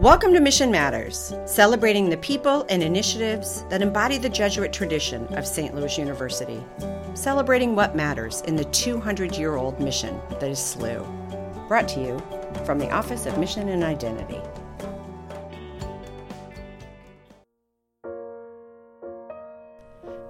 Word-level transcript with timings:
Welcome 0.00 0.32
to 0.32 0.40
Mission 0.40 0.70
Matters, 0.70 1.34
celebrating 1.44 2.08
the 2.08 2.16
people 2.16 2.64
and 2.70 2.82
initiatives 2.82 3.66
that 3.68 3.82
embody 3.82 4.16
the 4.16 4.30
Jesuit 4.30 4.72
tradition 4.72 5.26
of 5.34 5.46
St. 5.46 5.74
Louis 5.74 5.98
University, 5.98 6.64
celebrating 7.12 7.76
what 7.76 7.94
matters 7.94 8.40
in 8.46 8.56
the 8.56 8.64
200 8.64 9.36
year 9.36 9.56
old 9.56 9.78
mission 9.78 10.18
that 10.30 10.44
is 10.44 10.58
SLU. 10.58 11.04
Brought 11.68 11.86
to 11.88 12.00
you 12.00 12.18
from 12.64 12.78
the 12.78 12.90
Office 12.90 13.26
of 13.26 13.36
Mission 13.36 13.68
and 13.68 13.84
Identity. 13.84 14.40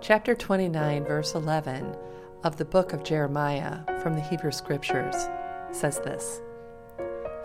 Chapter 0.00 0.34
29, 0.34 1.04
verse 1.04 1.36
11 1.36 1.94
of 2.42 2.56
the 2.56 2.64
book 2.64 2.92
of 2.92 3.04
Jeremiah 3.04 3.78
from 4.02 4.16
the 4.16 4.20
Hebrew 4.20 4.50
Scriptures 4.50 5.28
says 5.70 6.00
this 6.00 6.40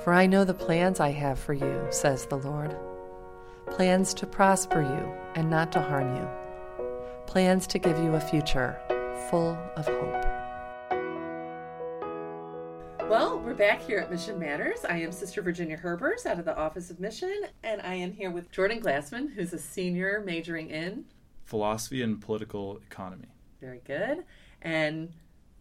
For 0.06 0.14
I 0.14 0.28
know 0.28 0.46
the 0.46 0.54
plans 0.54 1.00
I 1.00 1.10
have 1.10 1.40
for 1.40 1.54
you, 1.54 1.88
says 1.90 2.28
the 2.28 2.38
Lord 2.38 2.78
plans 3.72 4.14
to 4.14 4.28
prosper 4.28 4.84
you 4.84 5.12
and 5.34 5.50
not 5.50 5.72
to 5.72 5.82
harm 5.82 6.16
you, 6.16 6.30
plans 7.26 7.66
to 7.66 7.80
give 7.80 7.98
you 7.98 8.14
a 8.14 8.20
future 8.20 8.80
full 9.32 9.58
of 9.76 9.88
hope. 9.88 10.26
Well, 13.10 13.40
we're 13.40 13.56
back 13.56 13.82
here 13.82 13.98
at 13.98 14.12
Mission 14.12 14.38
Matters. 14.38 14.86
I 14.88 14.98
am 14.98 15.12
Sister 15.12 15.42
Virginia 15.42 15.76
Herbers 15.76 16.28
out 16.28 16.38
of 16.38 16.46
the 16.46 16.56
Office 16.56 16.92
of 16.92 17.00
Mission, 17.00 17.46
and 17.64 17.82
I 17.82 17.96
am 17.96 18.14
here 18.14 18.30
with 18.30 18.52
Jordan 18.52 18.80
Glassman, 18.82 19.34
who's 19.34 19.54
a 19.54 19.58
senior 19.58 20.22
majoring 20.24 20.70
in 20.70 21.06
philosophy 21.46 22.04
and 22.04 22.22
political 22.22 22.80
economy. 22.92 23.30
Very 23.60 23.82
good. 23.84 24.24
And 24.62 25.14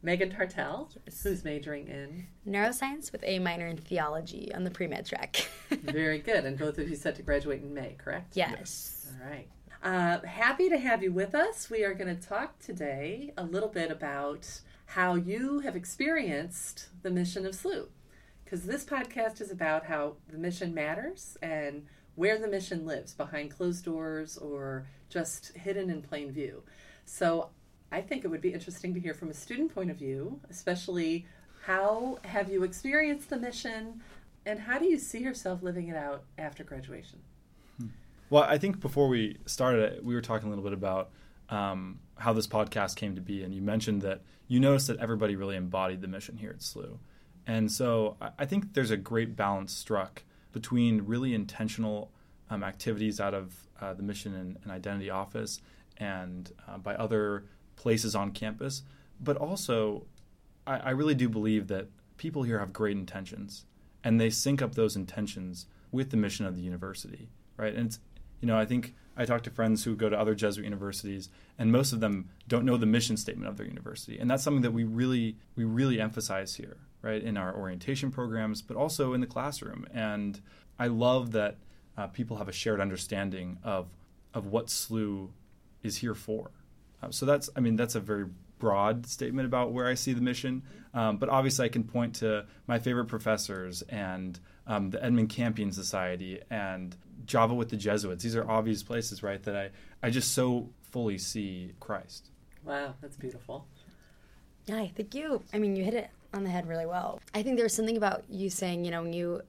Megan 0.05 0.31
Tartell, 0.31 0.91
who's 1.23 1.45
majoring 1.45 1.89
in 1.89 2.27
neuroscience 2.47 3.11
with 3.11 3.25
a 3.25 3.39
minor 3.39 3.67
in 3.67 3.79
theology 3.79 4.55
on 4.55 4.63
the 4.63 4.71
pre 4.71 4.87
med 4.87 5.07
track. 5.07 5.49
Very 5.71 6.19
good. 6.19 6.45
And 6.45 6.59
both 6.59 6.79
of 6.79 6.91
you 6.91 6.95
set 6.95 7.17
to 7.17 7.23
graduate 7.23 7.63
in 7.63 7.73
May, 7.73 7.97
correct? 7.97 8.37
Yes. 8.37 8.51
yes. 8.53 9.13
All 9.23 9.31
right. 9.31 9.49
Uh, 9.83 10.27
happy 10.27 10.69
to 10.69 10.77
have 10.77 11.03
you 11.03 11.11
with 11.11 11.35
us. 11.35 11.71
We 11.71 11.85
are 11.85 11.95
going 11.95 12.15
to 12.15 12.29
talk 12.29 12.59
today 12.59 13.33
a 13.39 13.45
little 13.45 13.71
bit 13.71 13.91
about 13.91 14.61
how 14.87 15.15
you 15.15 15.61
have 15.61 15.75
experienced 15.75 16.89
the 17.03 17.11
mission 17.11 17.47
of 17.47 17.55
SLU. 17.55 17.89
Because 18.45 18.65
this 18.65 18.85
podcast 18.85 19.41
is 19.41 19.51
about 19.51 19.87
how 19.87 20.17
the 20.29 20.39
mission 20.39 20.75
matters 20.75 21.39
and 21.41 21.87
where 22.15 22.39
the 22.39 22.47
mission 22.47 22.85
lives 22.85 23.15
behind 23.15 23.57
closed 23.57 23.87
doors 23.87 24.37
or 24.37 24.87
just 25.09 25.57
hidden 25.57 25.89
in 25.89 26.03
plain 26.03 26.31
view. 26.31 26.63
So 27.07 27.49
I 27.95 28.01
think 28.01 28.25
it 28.25 28.29
would 28.29 28.41
be 28.41 28.53
interesting 28.53 28.93
to 28.95 28.99
hear 28.99 29.15
from 29.15 29.31
a 29.31 29.35
student 29.35 29.73
point 29.73 29.89
of 29.89 29.97
view, 29.97 30.41
especially 30.51 31.27
how 31.63 32.19
have 32.25 32.51
you 32.51 32.65
experienced 32.65 33.31
the 33.31 33.37
mission 33.37 34.03
and 34.45 34.59
how 34.59 34.81
do 34.81 34.87
you 34.87 34.99
see 34.99 35.21
yourself 35.21 35.63
living 35.63 35.87
it 35.87 35.97
out 35.97 36.25
after 36.37 36.65
graduation? 36.65 37.21
Hmm. 37.79 37.87
Well, 38.31 38.43
I 38.43 38.59
think 38.59 38.81
before 38.81 39.07
we 39.07 39.39
started, 39.47 40.05
we 40.05 40.13
were 40.13 40.21
talking 40.21 40.49
a 40.49 40.51
little 40.51 40.65
bit 40.65 40.73
about 40.73 41.11
um, 41.51 42.01
how 42.17 42.33
this 42.33 42.49
podcast 42.49 42.97
came 42.97 43.15
to 43.15 43.21
be, 43.21 43.45
and 43.45 43.55
you 43.55 43.63
mentioned 43.63 44.03
that 44.03 44.23
you 44.49 44.59
noticed 44.59 44.89
that 44.89 44.99
everybody 44.99 45.37
really 45.37 45.55
embodied 45.55 46.01
the 46.01 46.09
mission 46.09 46.37
here 46.37 46.51
at 46.51 46.59
SLU. 46.59 46.99
And 47.47 47.71
so 47.71 48.17
I 48.37 48.45
think 48.45 48.75
there's 48.75 48.91
a 48.91 48.97
great 48.97 49.37
balance 49.37 49.73
struck 49.73 50.25
between 50.51 51.03
really 51.03 51.33
intentional 51.33 52.11
um, 52.51 52.65
activities 52.65 53.21
out 53.21 53.35
of 53.35 53.55
uh, 53.81 53.95
the 53.95 54.03
mission 54.03 54.35
and, 54.35 54.59
and, 54.65 54.73
identity 54.73 55.11
office 55.11 55.61
and 55.99 56.51
uh, 56.67 56.79
by 56.79 56.95
other 56.95 57.45
places 57.77 58.15
on 58.15 58.31
campus. 58.33 58.83
But 59.21 59.37
also, 59.37 60.07
I, 60.67 60.79
I 60.79 60.91
really 60.91 61.15
do 61.15 61.29
believe 61.29 61.69
that 61.69 61.89
people 62.17 62.43
here 62.43 62.59
have 62.59 62.73
great 62.73 62.97
intentions 62.97 63.65
and 64.03 64.21
they 64.21 64.31
sync 64.31 64.61
up 64.61 64.75
those 64.75 64.97
intentions 64.97 65.67
with 65.91 66.11
the 66.11 66.17
mission 66.17 66.45
of 66.45 66.57
the 66.57 66.63
university, 66.63 67.29
right? 67.57 67.75
And 67.75 67.87
it's, 67.87 67.99
you 68.41 68.47
know, 68.47 68.59
I 68.59 68.67
think 68.67 68.95
I 69.17 69.25
talk 69.25 69.43
to 69.45 69.51
friends 69.51 69.85
who 69.85 69.95
go 69.95 70.09
to 70.09 70.19
other 70.19 70.35
Jesuit 70.35 70.65
universities, 70.65 71.29
and 71.59 71.71
most 71.71 71.93
of 71.93 72.01
them 72.01 72.29
don't 72.49 72.65
know 72.65 72.77
the 72.77 72.87
mission 72.87 73.17
statement 73.17 73.49
of 73.49 73.57
their 73.57 73.67
university, 73.67 74.19
and 74.19 74.31
that's 74.31 74.43
something 74.43 74.63
that 74.63 74.73
we 74.73 74.85
really 74.85 75.37
we 75.57 75.65
really 75.65 76.01
emphasize 76.01 76.57
here, 76.57 76.79
right, 77.01 77.23
in 77.23 77.37
our 77.37 77.55
orientation 77.55 78.11
programs, 78.11 78.61
but 78.61 78.77
also 78.77 79.15
in 79.15 79.21
the 79.21 79.27
classroom. 79.27 79.87
And 79.95 80.41
I 80.79 80.89
love 80.89 81.33
that 81.33 81.57
uh, 81.97 82.09
people 82.09 82.39
have 82.39 82.49
a 82.49 82.53
shared 82.53 82.81
understanding 82.81 83.59
of 83.63 83.87
of 84.35 84.47
what 84.47 84.67
SLU 84.67 85.31
is 85.83 85.99
here 85.99 86.15
for. 86.15 86.51
Uh, 87.05 87.11
so 87.11 87.27
that's, 87.27 87.51
I 87.57 87.61
mean, 87.61 87.77
that's 87.77 87.95
a 87.95 88.01
very 88.01 88.27
broad 88.59 89.07
statement 89.07 89.47
about 89.47 89.73
where 89.73 89.87
I 89.87 89.95
see 89.95 90.13
the 90.13 90.21
mission. 90.21 90.63
Um, 90.93 91.17
but 91.17 91.29
obviously, 91.29 91.67
I 91.67 91.69
can 91.69 91.85
point 91.85 92.17
to 92.17 92.47
my 92.67 92.79
favorite 92.79 93.07
professors 93.07 93.83
and 93.83 94.39
um, 94.67 94.91
the 94.91 95.05
Edmund 95.05 95.29
Campion 95.29 95.73
Society 95.73 96.41
and 96.51 96.97
Java 97.27 97.55
with 97.55 97.69
the 97.69 97.77
Jesuits. 97.77 98.23
These 98.23 98.37
are 98.37 98.49
obvious 98.49 98.83
places, 98.83 99.23
right, 99.23 99.43
that 99.43 99.57
I, 99.57 99.71
I 100.03 100.11
just 100.11 100.33
so 100.33 100.71
fully 100.83 101.19
see 101.19 101.73
Christ. 101.81 102.31
Wow, 102.65 102.95
that's 103.01 103.17
beautiful. 103.17 103.67
Yeah, 104.67 104.77
I 104.77 104.89
think 104.89 105.15
you, 105.15 105.43
I 105.53 105.59
mean, 105.59 105.77
you 105.77 105.85
hit 105.85 105.95
it 105.95 106.11
on 106.33 106.45
the 106.45 106.51
head 106.51 106.67
really 106.67 106.87
well. 106.87 107.21
I 107.35 107.43
think 107.43 107.59
there's 107.59 107.75
something 107.75 107.97
about 107.97 108.25
you 108.31 108.49
saying, 108.49 108.85
you 108.85 108.91
know, 108.91 109.05
you, 109.05 109.43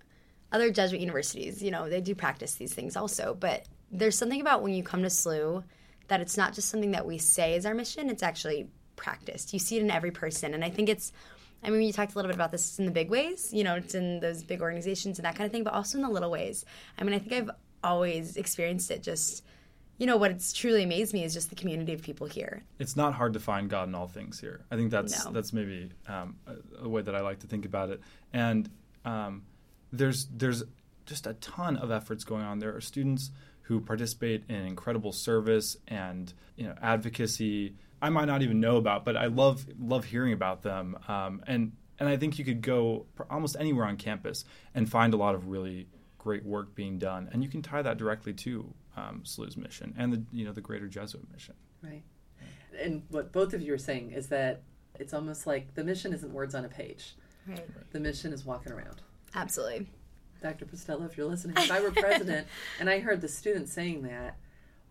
other 0.52 0.72
Jesuit 0.72 1.00
universities, 1.00 1.62
you 1.62 1.72
know, 1.72 1.88
they 1.88 2.02
do 2.02 2.16
practice 2.16 2.56
these 2.56 2.74
things 2.74 2.98
also, 2.98 3.36
but 3.40 3.66
there's 3.92 4.18
something 4.18 4.42
about 4.42 4.62
when 4.62 4.74
you 4.74 4.84
come 4.84 5.04
to 5.04 5.08
SLU 5.08 5.64
that 6.08 6.22
it's 6.22 6.38
not 6.38 6.54
just 6.54 6.70
something 6.70 6.92
that 6.92 7.06
we 7.06 7.18
say 7.18 7.56
is 7.56 7.66
our 7.66 7.74
mission, 7.74 8.10
it's 8.10 8.24
actually 8.24 8.68
practiced. 8.96 9.54
You 9.54 9.60
see 9.60 9.78
it 9.78 9.82
in 9.82 9.92
every 9.92 10.12
person. 10.12 10.54
And 10.54 10.64
I 10.64 10.70
think 10.70 10.90
it's, 10.90 11.12
I 11.64 11.70
mean, 11.70 11.82
you 11.82 11.94
talked 11.94 12.14
a 12.14 12.16
little 12.16 12.30
bit 12.30 12.36
about 12.36 12.52
this 12.52 12.80
in 12.80 12.86
the 12.86 12.92
big 12.92 13.10
ways, 13.10 13.54
you 13.54 13.64
know, 13.64 13.76
it's 13.76 13.96
in 13.96 14.20
those 14.20 14.44
big 14.44 14.62
organizations 14.62 15.18
and 15.18 15.26
that 15.26 15.36
kind 15.36 15.46
of 15.46 15.52
thing, 15.52 15.64
but 15.64 15.74
also 15.74 15.98
in 15.98 16.04
the 16.04 16.10
little 16.10 16.32
ways. 16.32 16.66
I 16.98 17.04
mean, 17.04 17.14
I 17.14 17.20
think 17.20 17.34
I've 17.34 17.56
always 17.84 18.38
experienced 18.38 18.92
it 18.92 19.02
just, 19.04 19.44
you 19.98 20.06
know, 20.06 20.18
what 20.18 20.32
it's 20.32 20.52
truly 20.54 20.84
amazed 20.84 21.14
me 21.14 21.24
is 21.24 21.34
just 21.34 21.50
the 21.50 21.56
community 21.56 21.94
of 21.94 22.02
people 22.02 22.28
here. 22.28 22.64
It's 22.80 22.96
not 22.96 23.14
hard 23.14 23.34
to 23.34 23.40
find 23.40 23.70
God 23.70 23.88
in 23.88 23.96
all 23.96 24.08
things 24.08 24.40
here. 24.40 24.66
I 24.70 24.76
think 24.76 24.92
that's 24.92 25.26
no. 25.26 25.32
that's 25.32 25.54
maybe 25.54 25.92
um, 26.08 26.36
a, 26.46 26.84
a, 26.84 26.90
way 26.90 27.02
that 27.02 27.16
I 27.16 27.22
like 27.22 27.40
to 27.40 27.48
think 27.48 27.66
about 27.66 27.90
it. 27.90 28.02
And 28.34 28.70
um, 29.06 29.44
there's 29.94 30.28
there's 30.28 30.64
just 31.06 31.28
a 31.28 31.34
ton 31.36 31.78
of 31.78 31.92
efforts 31.92 32.26
going 32.26 32.44
on. 32.44 32.60
There 32.60 32.76
are 32.76 32.82
students 32.82 33.32
who 33.68 33.82
participate 33.82 34.44
in 34.48 34.58
incredible 34.58 35.12
service 35.12 35.78
and 35.88 36.34
you 36.56 36.66
know 36.66 36.76
advocacy. 36.82 37.76
I 38.02 38.10
might 38.10 38.26
not 38.26 38.42
even 38.42 38.60
know 38.60 38.78
about, 38.78 39.06
but 39.06 39.18
I 39.18 39.26
love 39.26 39.66
love 39.80 40.06
hearing 40.06 40.34
about 40.34 40.62
them. 40.62 40.98
Um, 41.08 41.44
and 41.48 41.72
and 42.00 42.08
I 42.10 42.18
think 42.18 42.38
you 42.38 42.46
could 42.46 42.62
go 42.62 43.06
almost 43.30 43.56
anywhere 43.60 43.86
on 43.86 43.98
campus 43.98 44.46
and 44.74 44.90
find 44.90 45.14
a 45.14 45.18
lot 45.18 45.36
of 45.36 45.48
really 45.48 45.88
great 46.18 46.46
work 46.46 46.76
being 46.76 47.00
done, 47.00 47.30
and 47.32 47.44
you 47.44 47.50
can 47.50 47.62
tie 47.62 47.82
that 47.82 47.98
directly 47.98 48.34
to 48.34 48.74
um, 48.98 49.22
SLU's 49.24 49.58
mission 49.58 49.94
and 49.98 50.14
the 50.14 50.24
you 50.32 50.46
know 50.46 50.52
the 50.52 50.62
greater 50.62 50.88
Jesuit 50.88 51.26
mission. 51.32 51.56
Right. 51.82 52.04
And 52.80 53.04
what 53.10 53.32
both 53.32 53.54
of 53.54 53.62
you 53.62 53.74
are 53.74 53.80
saying 53.80 54.12
is 54.12 54.28
that 54.28 54.62
it's 55.00 55.14
almost 55.14 55.48
like 55.48 55.74
the 55.76 55.84
mission 55.84 56.14
isn't 56.14 56.32
words 56.32 56.54
on 56.54 56.66
a 56.66 56.70
page. 56.70 57.16
Right. 57.48 57.66
The 57.92 58.00
mission 58.00 58.34
is 58.34 58.46
walking 58.46 58.72
around. 58.72 59.02
Absolutely. 59.34 59.88
Dr. 60.42 60.66
Pestello, 60.66 61.06
if 61.06 61.18
you're 61.18 61.28
listening, 61.28 61.58
if 61.58 61.72
I 61.72 61.82
were 61.82 61.92
president 61.92 62.48
and 62.80 62.90
I 62.90 63.00
heard 63.00 63.22
the 63.22 63.28
students 63.28 63.72
saying 63.72 64.04
that, 64.04 64.38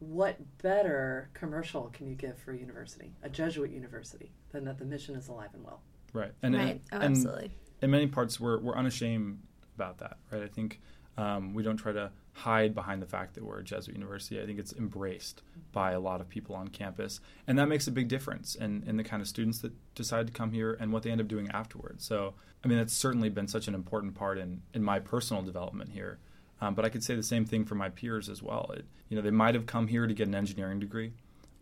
what 0.00 0.38
better 0.59 1.31
commercial 1.34 1.91
can 1.93 2.06
you 2.06 2.15
give 2.15 2.37
for 2.38 2.53
a 2.53 2.59
university, 2.59 3.12
a 3.22 3.28
Jesuit 3.28 3.71
university, 3.71 4.32
than 4.50 4.65
that 4.65 4.78
the 4.78 4.84
mission 4.84 5.15
is 5.15 5.28
alive 5.28 5.50
and 5.55 5.65
well? 5.65 5.81
Right. 6.12 6.32
And, 6.43 6.55
right. 6.55 6.81
And, 6.93 7.03
oh, 7.03 7.06
absolutely. 7.06 7.53
in 7.81 7.91
many 7.91 8.06
parts, 8.06 8.38
we're, 8.38 8.59
we're 8.59 8.77
unashamed 8.77 9.38
about 9.77 9.99
that, 9.99 10.19
right? 10.31 10.43
I 10.43 10.49
think 10.49 10.81
um, 11.16 11.55
we 11.55 11.62
don't 11.62 11.76
try 11.76 11.93
to 11.93 12.11
hide 12.34 12.74
behind 12.74 13.00
the 13.00 13.06
fact 13.06 13.34
that 13.34 13.44
we're 13.44 13.60
a 13.60 13.64
Jesuit 13.64 13.96
university. 13.96 14.40
I 14.40 14.44
think 14.44 14.58
it's 14.58 14.72
embraced 14.72 15.42
by 15.72 15.92
a 15.92 16.00
lot 16.00 16.20
of 16.20 16.28
people 16.28 16.56
on 16.56 16.68
campus, 16.68 17.20
and 17.46 17.58
that 17.58 17.68
makes 17.68 17.86
a 17.86 17.92
big 17.92 18.08
difference 18.08 18.54
in, 18.56 18.82
in 18.86 18.96
the 18.96 19.04
kind 19.04 19.22
of 19.22 19.28
students 19.28 19.60
that 19.60 19.72
decide 19.94 20.26
to 20.26 20.32
come 20.32 20.52
here 20.52 20.76
and 20.80 20.92
what 20.92 21.04
they 21.04 21.10
end 21.10 21.20
up 21.20 21.28
doing 21.28 21.48
afterwards. 21.52 22.04
So, 22.04 22.34
I 22.64 22.68
mean, 22.68 22.78
that's 22.78 22.92
certainly 22.92 23.28
been 23.28 23.46
such 23.46 23.68
an 23.68 23.74
important 23.74 24.14
part 24.14 24.38
in, 24.38 24.62
in 24.74 24.82
my 24.82 24.98
personal 24.98 25.42
development 25.42 25.90
here. 25.92 26.19
Um, 26.60 26.75
but 26.75 26.84
I 26.84 26.88
could 26.88 27.04
say 27.04 27.14
the 27.14 27.22
same 27.22 27.44
thing 27.44 27.64
for 27.64 27.76
my 27.76 27.88
peers 27.88 28.28
as 28.28 28.42
well. 28.42 28.72
It, 28.76 28.84
you 29.08 29.16
know, 29.16 29.22
they 29.22 29.30
might 29.30 29.54
have 29.54 29.66
come 29.66 29.87
here 29.87 30.06
to 30.06 30.14
get 30.14 30.26
an 30.26 30.34
engineering 30.34 30.80
degree, 30.80 31.12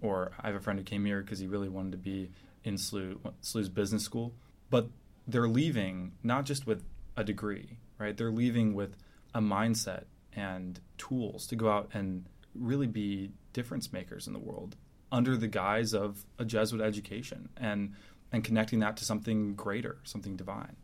or 0.00 0.32
I 0.40 0.46
have 0.46 0.56
a 0.56 0.60
friend 0.60 0.78
who 0.78 0.84
came 0.84 1.04
here 1.04 1.20
because 1.20 1.38
he 1.38 1.46
really 1.46 1.68
wanted 1.68 1.92
to 1.92 1.98
be 1.98 2.30
in 2.64 2.74
SLU, 2.74 3.18
SLU's 3.42 3.68
business 3.68 4.02
school. 4.04 4.32
But 4.70 4.88
they're 5.26 5.48
leaving 5.48 6.12
not 6.22 6.44
just 6.44 6.66
with 6.66 6.82
a 7.16 7.24
degree, 7.24 7.78
right? 7.98 8.16
They're 8.16 8.30
leaving 8.30 8.74
with 8.74 8.96
a 9.34 9.40
mindset 9.40 10.04
and 10.34 10.80
tools 10.98 11.46
to 11.48 11.56
go 11.56 11.70
out 11.70 11.90
and 11.92 12.26
really 12.54 12.86
be 12.86 13.30
difference 13.52 13.92
makers 13.92 14.26
in 14.26 14.32
the 14.32 14.38
world 14.38 14.76
under 15.10 15.36
the 15.36 15.48
guise 15.48 15.92
of 15.92 16.24
a 16.38 16.44
Jesuit 16.44 16.80
education 16.80 17.48
and 17.56 17.94
and 18.32 18.42
connecting 18.42 18.78
that 18.78 18.96
to 18.96 19.04
something 19.04 19.54
greater, 19.54 19.98
something 20.04 20.36
divine. 20.36 20.74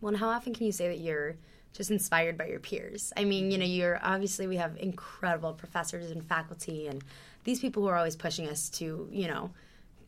Well, 0.00 0.16
how 0.16 0.30
often 0.30 0.52
can 0.52 0.66
you 0.66 0.72
say 0.72 0.88
that 0.88 0.98
you're 0.98 1.36
just 1.72 1.92
inspired 1.92 2.36
by 2.36 2.46
your 2.46 2.58
peers? 2.58 3.12
I 3.16 3.24
mean, 3.24 3.52
you 3.52 3.58
know, 3.58 3.64
you're 3.64 4.00
obviously 4.02 4.48
we 4.48 4.56
have 4.56 4.76
incredible 4.76 5.52
professors 5.52 6.10
and 6.10 6.24
faculty 6.24 6.88
and 6.88 7.04
these 7.44 7.60
people 7.60 7.82
who 7.82 7.88
are 7.88 7.96
always 7.96 8.16
pushing 8.16 8.48
us 8.48 8.68
to, 8.70 9.08
you 9.12 9.28
know, 9.28 9.50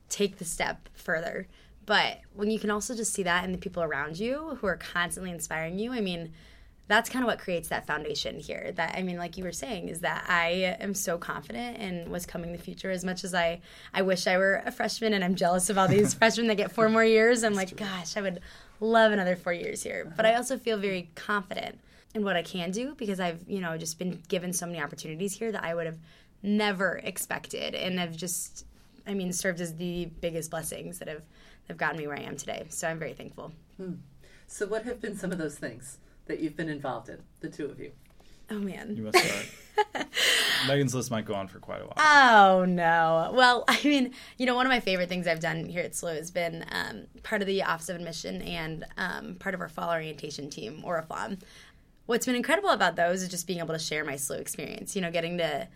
take 0.09 0.39
the 0.39 0.45
step 0.45 0.89
further. 0.95 1.47
But 1.87 2.21
when 2.35 2.51
you 2.51 2.59
can 2.59 2.71
also 2.71 2.95
just 2.95 3.13
see 3.13 3.23
that 3.23 3.45
in 3.45 3.53
the 3.53 3.59
people 3.59 3.83
around 3.83 4.19
you 4.19 4.57
who 4.61 4.67
are 4.67 4.77
constantly 4.77 5.31
inspiring 5.31 5.79
you, 5.79 5.93
I 5.93 6.01
mean, 6.01 6.33
that's 6.93 7.09
kind 7.09 7.25
of 7.25 7.27
what 7.27 7.39
creates 7.39 7.69
that 7.69 7.87
foundation 7.87 8.39
here. 8.39 8.73
That 8.77 8.95
I 8.97 9.03
mean, 9.03 9.17
like 9.17 9.39
you 9.39 9.45
were 9.45 9.53
saying, 9.53 9.89
is 9.89 10.01
that 10.01 10.27
I 10.29 10.77
am 10.79 10.95
so 10.95 11.17
confident 11.17 11.79
in 11.79 12.11
what's 12.11 12.27
coming 12.27 12.51
in 12.51 12.57
the 12.57 12.63
future. 12.63 12.91
As 12.91 13.05
much 13.05 13.25
as 13.25 13.35
I, 13.35 13.61
I 13.95 14.03
wish 14.03 14.27
I 14.27 14.37
were 14.37 14.63
a 14.67 14.71
freshman, 14.71 15.15
and 15.15 15.25
I'm 15.25 15.35
jealous 15.35 15.71
of 15.71 15.79
all 15.79 15.89
these 15.89 16.13
freshmen 16.19 16.49
that 16.49 16.57
get 16.57 16.71
four 16.71 16.89
more 16.91 17.05
years. 17.05 17.45
I'm 17.45 17.55
like, 17.55 17.75
gosh, 17.77 18.17
I 18.17 18.21
would 18.21 18.41
love 18.81 19.13
another 19.13 19.37
four 19.37 19.55
years 19.55 19.83
here. 19.83 20.05
Uh-huh. 20.05 20.15
But 20.17 20.27
I 20.27 20.35
also 20.35 20.59
feel 20.59 20.77
very 20.77 21.11
confident 21.15 21.79
in 22.15 22.25
what 22.25 22.37
I 22.37 22.43
can 22.43 22.71
do 22.71 22.95
because 22.95 23.21
I've, 23.21 23.43
you 23.49 23.61
know, 23.61 23.79
just 23.79 23.99
been 23.99 24.23
given 24.29 24.53
so 24.53 24.67
many 24.67 24.81
opportunities 24.81 25.33
here 25.33 25.51
that 25.51 25.65
I 25.65 25.75
would 25.75 25.87
have 25.87 25.99
never 26.43 27.01
expected, 27.05 27.75
and 27.75 27.99
have 27.99 28.15
just, 28.15 28.67
I 29.07 29.15
mean, 29.15 29.33
served 29.33 29.61
as 29.61 29.77
the 29.77 30.11
biggest 30.21 30.51
blessings 30.51 30.99
that 30.99 31.09
have 31.09 31.23
have 31.69 31.79
gotten 31.79 31.97
me 31.97 32.07
where 32.07 32.19
I 32.19 32.23
am 32.23 32.37
today. 32.37 32.65
So 32.69 32.89
I'm 32.89 32.99
very 32.99 33.15
thankful. 33.15 33.53
Hmm. 33.77 33.95
So, 34.47 34.67
what 34.67 34.85
have 34.85 35.01
been 35.01 35.17
some 35.17 35.33
of 35.33 35.39
those 35.39 35.57
things 35.57 35.99
that 36.27 36.41
you've 36.41 36.57
been 36.57 36.69
involved 36.69 37.09
in, 37.09 37.19
the 37.41 37.49
two 37.49 37.67
of 37.67 37.81
you? 37.81 37.93
Oh 38.51 38.59
man. 38.59 38.95
You 38.97 39.05
must 39.05 39.19
start. 39.19 40.07
Megan's 40.69 40.95
list 40.95 41.11
might 41.11 41.25
go 41.25 41.35
on 41.35 41.49
for 41.49 41.59
quite 41.59 41.81
a 41.81 41.85
while. 41.85 41.95
Oh 41.97 42.65
no. 42.65 43.33
Well, 43.35 43.65
I 43.69 43.81
mean, 43.85 44.13
you 44.39 44.47
know, 44.47 44.55
one 44.55 44.67
of 44.67 44.71
my 44.71 44.81
favorite 44.81 45.09
things 45.09 45.27
I've 45.27 45.41
done 45.41 45.65
here 45.65 45.83
at 45.83 45.93
SLU 45.93 46.17
has 46.17 46.31
been 46.31 46.65
um, 46.71 47.05
part 47.23 47.41
of 47.41 47.47
the 47.47 47.63
Office 47.63 47.89
of 47.89 47.97
Admission 47.97 48.43
and 48.43 48.85
um, 48.99 49.37
part 49.37 49.55
of 49.55 49.61
our 49.61 49.69
fall 49.69 49.91
orientation 49.91 50.51
team, 50.51 50.83
Oriflamme. 50.85 51.39
What's 52.07 52.27
been 52.27 52.35
incredible 52.35 52.71
about 52.71 52.97
those 52.97 53.23
is 53.23 53.29
just 53.29 53.47
being 53.47 53.61
able 53.61 53.75
to 53.75 53.79
share 53.79 54.05
my 54.05 54.15
SLU 54.15 54.39
experience. 54.39 54.95
You 54.95 55.03
know, 55.03 55.11
getting 55.11 55.39
to, 55.39 55.69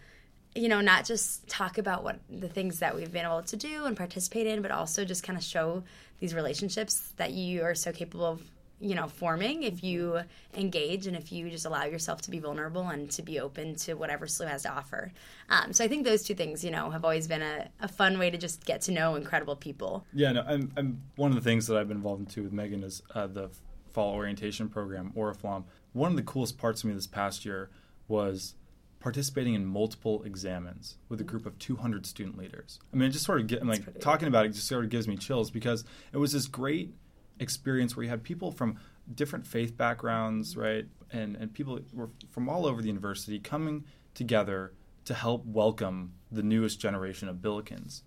you 0.55 0.69
know, 0.69 0.81
not 0.81 1.05
just 1.05 1.49
talk 1.49 1.79
about 1.79 2.05
what 2.05 2.19
the 2.29 2.49
things 2.49 2.81
that 2.81 2.95
we've 2.95 3.13
been 3.13 3.25
able 3.25 3.43
to 3.43 3.57
do 3.57 3.85
and 3.85 3.97
participate 3.97 4.47
in, 4.47 4.61
but 4.61 4.71
also 4.71 5.05
just 5.05 5.23
kind 5.23 5.39
of 5.39 5.45
show 5.45 5.83
these 6.21 6.35
relationships 6.35 7.13
that 7.17 7.33
you 7.33 7.63
are 7.63 7.75
so 7.75 7.93
capable 7.93 8.27
of 8.27 8.43
you 8.81 8.95
know 8.95 9.09
forming 9.09 9.63
if 9.63 9.83
you 9.83 10.21
engage 10.55 11.07
and 11.07 11.17
if 11.17 11.33
you 11.33 11.49
just 11.51 11.65
allow 11.65 11.85
yourself 11.85 12.21
to 12.23 12.31
be 12.31 12.39
vulnerable 12.39 12.89
and 12.89 13.11
to 13.11 13.23
be 13.23 13.41
open 13.41 13.75
to 13.75 13.95
whatever 13.95 14.27
SLU 14.27 14.49
has 14.49 14.63
to 14.63 14.71
offer 14.71 15.13
um, 15.49 15.73
so 15.73 15.83
i 15.85 15.89
think 15.89 16.05
those 16.05 16.23
two 16.23 16.35
things 16.35 16.63
you 16.63 16.71
know 16.71 16.91
have 16.91 17.05
always 17.05 17.27
been 17.27 17.43
a, 17.43 17.69
a 17.81 17.89
fun 17.89 18.19
way 18.19 18.29
to 18.29 18.37
just 18.37 18.65
get 18.65 18.83
to 18.83 18.93
know 18.93 19.15
incredible 19.15 19.57
people 19.57 20.05
Yeah, 20.13 20.33
no, 20.33 20.43
I'm, 20.47 20.73
I'm 20.77 21.03
one 21.17 21.31
of 21.31 21.37
the 21.37 21.49
things 21.49 21.67
that 21.67 21.77
I've 21.77 21.89
been 21.89 21.99
involved 21.99 22.21
in 22.21 22.27
too 22.27 22.43
with 22.43 22.53
Megan 22.53 22.83
is 22.83 23.03
uh, 23.15 23.27
the 23.27 23.51
fall 23.93 24.15
orientation 24.15 24.69
program, 24.69 25.13
Oriflamme. 25.17 25.65
One 25.93 26.11
of 26.11 26.17
the 26.17 26.23
coolest 26.23 26.59
parts 26.59 26.83
of 26.83 26.89
me 26.89 26.95
this 26.95 27.07
past 27.07 27.45
year 27.45 27.71
was 28.09 28.55
participating 29.01 29.55
in 29.55 29.65
multiple 29.65 30.23
examens 30.25 30.97
with 31.09 31.21
a 31.21 31.25
group 31.25 31.47
of 31.47 31.59
200 31.59 32.07
student 32.07 32.37
leaders. 32.37 32.79
I 32.93 32.97
mean, 32.97 33.09
it 33.09 33.13
just 33.13 33.25
sort 33.25 33.41
of 33.41 33.47
get, 33.47 33.61
I'm 33.63 33.69
like 33.69 34.01
talking 34.01 34.29
about 34.29 34.47
it 34.47 34.51
just 34.51 34.67
sort 34.67 34.85
of 34.85 34.91
gives 34.91 35.07
me 35.07 35.17
chills 35.17 35.51
because 35.51 35.85
it 36.13 36.19
was 36.19 36.33
this 36.33 36.47
great 36.47 36.95
experience 37.39 37.97
where 37.97 38.05
you 38.05 38.11
had 38.11 38.23
people 38.23 38.51
from 38.51 38.79
different 39.13 39.47
faith 39.47 39.77
backgrounds, 39.77 40.57
right, 40.57 40.87
and 41.13 41.37
and 41.37 41.53
people 41.53 41.81
were 41.93 42.11
from 42.31 42.49
all 42.49 42.67
over 42.67 42.81
the 42.81 42.89
university 42.89 43.39
coming 43.39 43.85
together 44.15 44.73
to 45.05 45.15
help 45.15 45.45
welcome 45.47 46.13
the 46.33 46.43
newest 46.43 46.81
generation 46.81 47.29
of 47.29 47.37
Billikens, 47.37 48.03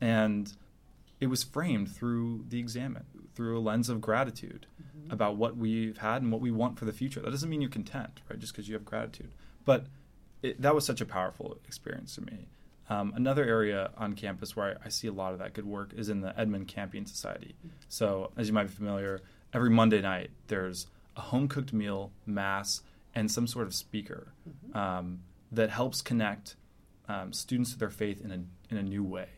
and 0.00 0.52
it 1.20 1.26
was 1.26 1.44
framed 1.44 1.90
through 1.90 2.44
the 2.48 2.58
examen, 2.58 3.04
through 3.34 3.58
a 3.58 3.60
lens 3.60 3.88
of 3.88 4.00
gratitude 4.00 4.66
mm-hmm. 4.82 5.12
about 5.12 5.36
what 5.36 5.56
we've 5.56 5.98
had 5.98 6.22
and 6.22 6.32
what 6.32 6.40
we 6.40 6.50
want 6.50 6.78
for 6.78 6.86
the 6.86 6.92
future. 6.92 7.20
That 7.20 7.30
doesn't 7.30 7.48
mean 7.48 7.60
you're 7.60 7.70
content, 7.70 8.20
right? 8.28 8.38
Just 8.38 8.52
because 8.52 8.68
you 8.68 8.74
have 8.74 8.84
gratitude, 8.84 9.32
but 9.64 9.86
it, 10.42 10.60
that 10.62 10.74
was 10.74 10.86
such 10.86 11.00
a 11.00 11.06
powerful 11.06 11.58
experience 11.66 12.14
for 12.14 12.22
me. 12.22 12.48
Um, 12.90 13.12
another 13.14 13.44
area 13.44 13.92
on 13.96 14.14
campus 14.14 14.56
where 14.56 14.76
I, 14.82 14.86
I 14.86 14.88
see 14.88 15.06
a 15.06 15.12
lot 15.12 15.32
of 15.32 15.38
that 15.38 15.54
good 15.54 15.64
work 15.64 15.92
is 15.96 16.08
in 16.08 16.20
the 16.20 16.38
Edmund 16.38 16.66
Campion 16.66 17.06
Society. 17.06 17.54
So, 17.88 18.32
as 18.36 18.48
you 18.48 18.52
might 18.52 18.64
be 18.64 18.72
familiar, 18.72 19.20
every 19.54 19.70
Monday 19.70 20.00
night 20.02 20.30
there's 20.48 20.88
a 21.16 21.20
home 21.20 21.46
cooked 21.46 21.72
meal, 21.72 22.10
mass, 22.26 22.82
and 23.14 23.30
some 23.30 23.46
sort 23.46 23.68
of 23.68 23.74
speaker 23.74 24.32
um, 24.74 25.20
that 25.52 25.70
helps 25.70 26.02
connect 26.02 26.56
um, 27.08 27.32
students 27.32 27.72
to 27.72 27.78
their 27.78 27.90
faith 27.90 28.24
in 28.24 28.32
a, 28.32 28.72
in 28.72 28.76
a 28.76 28.82
new 28.82 29.04
way. 29.04 29.28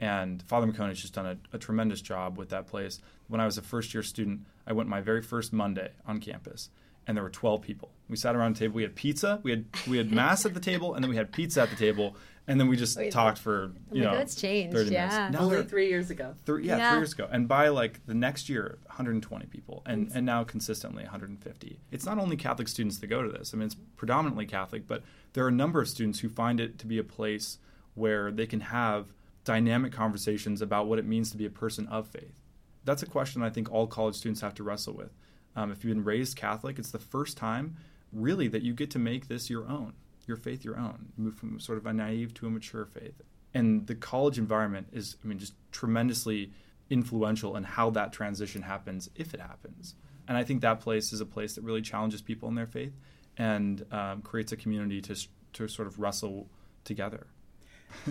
And 0.00 0.42
Father 0.42 0.66
McCone 0.66 0.88
has 0.88 1.00
just 1.00 1.14
done 1.14 1.26
a, 1.26 1.36
a 1.56 1.58
tremendous 1.58 2.00
job 2.00 2.36
with 2.36 2.50
that 2.50 2.66
place. 2.66 3.00
When 3.28 3.40
I 3.40 3.46
was 3.46 3.56
a 3.56 3.62
first 3.62 3.94
year 3.94 4.02
student, 4.02 4.40
I 4.66 4.72
went 4.72 4.88
my 4.88 5.00
very 5.00 5.22
first 5.22 5.52
Monday 5.52 5.92
on 6.06 6.20
campus, 6.20 6.70
and 7.06 7.16
there 7.16 7.22
were 7.22 7.30
12 7.30 7.62
people. 7.62 7.92
We 8.08 8.16
sat 8.16 8.36
around 8.36 8.56
a 8.56 8.58
table. 8.58 8.74
We 8.74 8.82
had 8.82 8.94
pizza. 8.94 9.40
We 9.42 9.50
had 9.50 9.64
we 9.88 9.96
had 9.98 10.12
mass 10.20 10.46
at 10.46 10.54
the 10.54 10.60
table, 10.60 10.94
and 10.94 11.02
then 11.02 11.10
we 11.10 11.16
had 11.16 11.32
pizza 11.32 11.62
at 11.62 11.70
the 11.70 11.76
table, 11.76 12.16
and 12.46 12.60
then 12.60 12.68
we 12.68 12.76
just 12.76 12.96
Wait, 12.96 13.10
talked 13.12 13.38
for 13.38 13.72
you 13.90 14.02
like, 14.04 14.12
know 14.12 14.18
oh, 14.18 14.20
it's 14.20 14.34
changed, 14.36 14.76
30 14.76 14.90
yeah. 14.90 15.08
minutes. 15.08 15.32
Now 15.32 15.44
Only 15.44 15.56
there- 15.56 15.64
three 15.64 15.88
years 15.88 16.10
ago. 16.10 16.34
Three, 16.44 16.64
yeah, 16.66 16.76
Yeah. 16.76 16.90
three 16.90 17.00
years 17.00 17.12
ago. 17.14 17.28
And 17.30 17.48
by 17.48 17.68
like 17.68 18.04
the 18.06 18.14
next 18.14 18.48
year, 18.48 18.78
120 18.86 19.46
people, 19.46 19.82
and 19.86 20.10
and 20.14 20.24
now 20.24 20.44
consistently 20.44 21.02
150. 21.02 21.80
It's 21.90 22.06
not 22.06 22.18
only 22.18 22.36
Catholic 22.36 22.68
students 22.68 22.98
that 22.98 23.08
go 23.08 23.22
to 23.22 23.28
this. 23.30 23.52
I 23.52 23.56
mean, 23.56 23.66
it's 23.66 23.76
predominantly 23.96 24.46
Catholic, 24.46 24.86
but 24.86 25.02
there 25.32 25.44
are 25.44 25.48
a 25.48 25.52
number 25.52 25.80
of 25.80 25.88
students 25.88 26.20
who 26.20 26.28
find 26.28 26.60
it 26.60 26.78
to 26.78 26.86
be 26.86 26.98
a 26.98 27.04
place 27.04 27.58
where 27.94 28.30
they 28.30 28.46
can 28.46 28.60
have 28.60 29.14
dynamic 29.44 29.92
conversations 29.92 30.60
about 30.62 30.86
what 30.86 30.98
it 30.98 31.06
means 31.06 31.30
to 31.30 31.36
be 31.36 31.46
a 31.46 31.50
person 31.50 31.86
of 31.88 32.06
faith. 32.08 32.40
That's 32.84 33.02
a 33.02 33.06
question 33.06 33.42
I 33.42 33.50
think 33.50 33.70
all 33.72 33.86
college 33.86 34.14
students 34.14 34.40
have 34.42 34.54
to 34.54 34.62
wrestle 34.62 34.94
with. 34.94 35.10
Um, 35.56 35.72
if 35.72 35.82
you've 35.84 35.94
been 35.94 36.04
raised 36.04 36.36
Catholic, 36.36 36.78
it's 36.78 36.90
the 36.90 36.98
first 36.98 37.36
time, 37.36 37.76
really, 38.12 38.48
that 38.48 38.62
you 38.62 38.72
get 38.72 38.90
to 38.92 38.98
make 38.98 39.28
this 39.28 39.50
your 39.50 39.68
own, 39.68 39.94
your 40.26 40.36
faith 40.36 40.64
your 40.64 40.78
own, 40.78 41.12
move 41.16 41.36
from 41.36 41.60
sort 41.60 41.78
of 41.78 41.86
a 41.86 41.92
naive 41.92 42.34
to 42.34 42.46
a 42.46 42.50
mature 42.50 42.84
faith. 42.84 43.22
And 43.54 43.86
the 43.86 43.94
college 43.94 44.38
environment 44.38 44.88
is, 44.92 45.16
I 45.24 45.26
mean, 45.26 45.38
just 45.38 45.54
tremendously 45.72 46.52
influential 46.90 47.56
in 47.56 47.64
how 47.64 47.90
that 47.90 48.12
transition 48.12 48.62
happens, 48.62 49.08
if 49.14 49.34
it 49.34 49.40
happens. 49.40 49.94
And 50.28 50.36
I 50.36 50.44
think 50.44 50.60
that 50.62 50.80
place 50.80 51.12
is 51.12 51.20
a 51.20 51.26
place 51.26 51.54
that 51.54 51.64
really 51.64 51.82
challenges 51.82 52.20
people 52.20 52.48
in 52.48 52.54
their 52.54 52.66
faith 52.66 52.92
and 53.36 53.84
um, 53.92 54.22
creates 54.22 54.52
a 54.52 54.56
community 54.56 55.00
to, 55.02 55.16
to 55.54 55.68
sort 55.68 55.88
of 55.88 55.98
wrestle 55.98 56.48
together. 56.84 57.26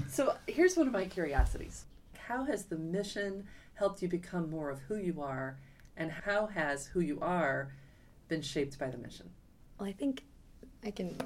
So 0.10 0.36
here's 0.48 0.78
one 0.78 0.88
of 0.88 0.94
my 0.94 1.06
curiosities. 1.06 1.86
How 2.18 2.46
has 2.46 2.66
the 2.66 2.78
mission 2.78 3.46
helped 3.76 4.02
you 4.02 4.08
become 4.08 4.50
more 4.50 4.70
of 4.70 4.80
who 4.80 4.96
you 4.96 5.22
are, 5.22 5.60
and 5.98 6.12
how 6.12 6.48
has 6.48 6.88
who 6.88 7.02
you 7.02 7.20
are 7.20 7.74
been 8.28 8.42
shaped 8.42 8.80
by 8.80 8.90
the 8.90 8.98
mission? 8.98 9.30
Well, 9.80 9.89
I 9.89 9.94
think 9.94 10.24
I 10.83 10.92
can 10.92 11.18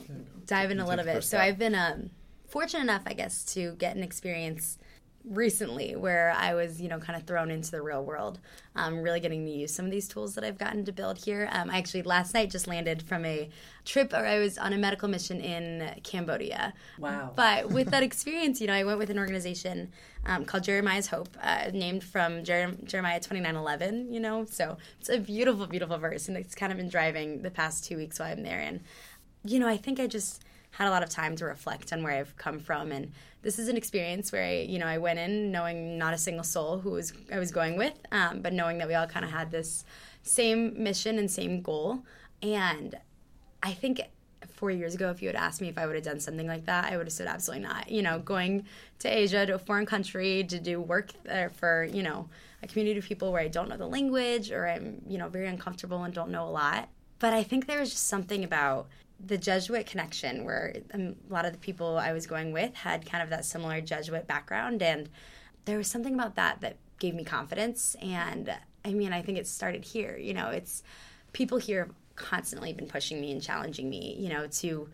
dive 0.45 0.71
in 0.71 0.79
a 0.79 0.87
little 0.87 1.05
bit. 1.05 1.23
So. 1.23 1.37
I've 1.37 1.59
been 1.59 1.75
um, 1.75 2.09
fortunate 2.47 2.81
enough, 2.81 3.03
I 3.05 3.13
guess, 3.13 3.45
to 3.53 3.73
get 3.73 3.95
an 3.95 4.03
experience 4.03 4.77
recently 5.25 5.95
where 5.95 6.33
I 6.36 6.54
was, 6.54 6.81
you 6.81 6.88
know, 6.88 7.00
kind 7.00 7.19
of 7.19 7.27
thrown 7.27 7.51
into 7.51 7.71
the 7.71 7.81
real 7.81 8.04
world. 8.04 8.39
Um, 8.75 9.01
really 9.01 9.19
getting 9.19 9.45
to 9.45 9.51
use 9.51 9.74
some 9.74 9.86
of 9.86 9.92
these 9.92 10.07
tools 10.07 10.36
that 10.36 10.44
I've 10.44 10.57
gotten 10.57 10.86
to 10.86 10.92
build 10.92 11.18
here. 11.18 11.50
Um, 11.51 11.69
I 11.69 11.77
actually 11.77 12.04
last 12.04 12.33
night 12.33 12.50
just 12.50 12.68
landed 12.68 13.01
from 13.01 13.25
a 13.25 13.50
trip, 13.83 14.13
or 14.13 14.25
I 14.25 14.39
was 14.39 14.57
on 14.57 14.71
a 14.71 14.77
medical 14.77 15.09
mission 15.09 15.42
in 15.42 15.99
Cambodia. 16.04 16.73
Wow. 16.97 17.33
But 17.35 17.69
with 17.69 17.90
that 17.92 18.04
experience, 18.09 18.61
you 18.61 18.68
know, 18.68 18.73
I 18.73 18.83
went 18.83 18.99
with 18.99 19.09
an 19.09 19.19
organization 19.19 19.92
um, 20.26 20.45
called 20.45 20.64
Jeremiah's 20.64 21.07
Hope, 21.07 21.30
uh, 21.42 21.71
named 21.73 22.04
from 22.04 22.44
Jer- 22.44 22.76
Jeremiah 22.85 23.19
twenty 23.19 23.42
nine 23.42 23.56
eleven. 23.56 24.14
You 24.14 24.19
know, 24.19 24.45
so 24.45 24.78
it's 24.99 25.09
a 25.09 25.19
beautiful, 25.19 25.68
beautiful 25.68 25.97
verse, 25.97 26.28
and 26.28 26.38
it's 26.38 26.56
kind 26.56 26.71
of 26.71 26.78
been 26.78 26.90
driving 26.90 27.42
the 27.42 27.52
past 27.52 27.83
two 27.83 27.97
weeks 27.97 28.19
while 28.19 28.31
I'm 28.31 28.44
there. 28.44 28.59
And 28.59 28.81
you 29.44 29.59
know, 29.59 29.68
I 29.68 29.78
think 29.78 29.99
I 29.99 30.07
just 30.07 30.44
had 30.71 30.88
a 30.88 30.92
lot 30.92 31.04
of 31.04 31.09
time 31.09 31.35
to 31.38 31.45
reflect 31.45 31.92
on 31.92 32.04
where 32.04 32.14
I've 32.14 32.35
come 32.38 32.59
from, 32.59 32.92
and 32.92 33.11
this 33.41 33.59
is 33.59 33.67
an 33.69 33.77
experience 33.77 34.31
where 34.31 34.43
I, 34.43 34.61
you 34.61 34.79
know, 34.79 34.85
I 34.85 34.97
went 34.97 35.19
in 35.19 35.51
knowing 35.51 35.97
not 35.97 36.13
a 36.13 36.17
single 36.17 36.43
soul 36.43 36.79
who 36.79 36.91
was 36.91 37.13
I 37.31 37.39
was 37.39 37.51
going 37.51 37.77
with, 37.77 37.93
um, 38.11 38.41
but 38.41 38.53
knowing 38.53 38.77
that 38.79 38.87
we 38.87 38.95
all 38.95 39.07
kind 39.07 39.25
of 39.25 39.31
had 39.31 39.51
this 39.51 39.85
same 40.23 40.81
mission 40.81 41.17
and 41.17 41.29
same 41.31 41.61
goal, 41.61 42.03
and 42.41 42.95
I 43.63 43.73
think 43.73 44.01
four 44.59 44.71
years 44.71 44.93
ago, 44.93 45.09
if 45.09 45.21
you 45.21 45.29
had 45.29 45.35
asked 45.35 45.61
me 45.61 45.69
if 45.69 45.77
I 45.77 45.85
would 45.85 45.95
have 45.95 46.03
done 46.03 46.19
something 46.19 46.47
like 46.47 46.65
that, 46.65 46.91
I 46.91 46.97
would 46.97 47.07
have 47.07 47.13
said 47.13 47.27
absolutely 47.27 47.65
not. 47.65 47.89
You 47.89 48.01
know, 48.01 48.19
going 48.19 48.65
to 48.99 49.07
Asia, 49.07 49.45
to 49.45 49.55
a 49.55 49.59
foreign 49.59 49.85
country, 49.85 50.43
to 50.45 50.59
do 50.59 50.81
work 50.81 51.11
there 51.23 51.49
for, 51.49 51.85
you 51.85 52.03
know, 52.03 52.27
a 52.61 52.67
community 52.67 52.99
of 52.99 53.05
people 53.05 53.31
where 53.31 53.41
I 53.41 53.47
don't 53.47 53.69
know 53.69 53.77
the 53.77 53.87
language 53.87 54.51
or 54.51 54.67
I'm, 54.67 55.01
you 55.07 55.17
know, 55.17 55.29
very 55.29 55.47
uncomfortable 55.47 56.03
and 56.03 56.13
don't 56.13 56.29
know 56.29 56.45
a 56.45 56.51
lot. 56.51 56.89
But 57.19 57.33
I 57.33 57.43
think 57.43 57.67
there 57.67 57.79
was 57.79 57.91
just 57.91 58.07
something 58.07 58.43
about 58.43 58.87
the 59.23 59.38
Jesuit 59.38 59.85
connection 59.85 60.45
where 60.45 60.78
um, 60.94 61.16
a 61.30 61.33
lot 61.33 61.45
of 61.45 61.52
the 61.52 61.59
people 61.59 61.97
I 61.97 62.14
was 62.14 62.26
going 62.26 62.52
with 62.52 62.73
had 62.73 63.06
kind 63.06 63.23
of 63.23 63.30
that 63.30 63.45
similar 63.45 63.81
Jesuit 63.81 64.28
background. 64.28 64.81
And 64.81 65.09
there 65.66 65.78
was 65.78 65.88
something 65.88 66.14
about 66.14 66.35
that 66.35 66.61
that 66.61 66.78
gave 66.99 67.16
me 67.16 67.23
confidence. 67.23 67.95
And 68.02 68.54
I 68.85 68.94
mean, 68.94 69.14
I 69.14 69.21
think 69.21 69.38
it 69.38 69.47
started 69.47 69.83
here. 69.83 70.18
You 70.18 70.33
know, 70.33 70.49
it's 70.49 70.83
people 71.33 71.57
here 71.57 71.85
have 71.85 71.95
constantly 72.16 72.73
been 72.73 72.88
pushing 72.88 73.19
me 73.19 73.31
and 73.31 73.42
challenging 73.42 73.90
me, 73.90 74.16
you 74.19 74.30
know, 74.30 74.47
to 74.47 74.90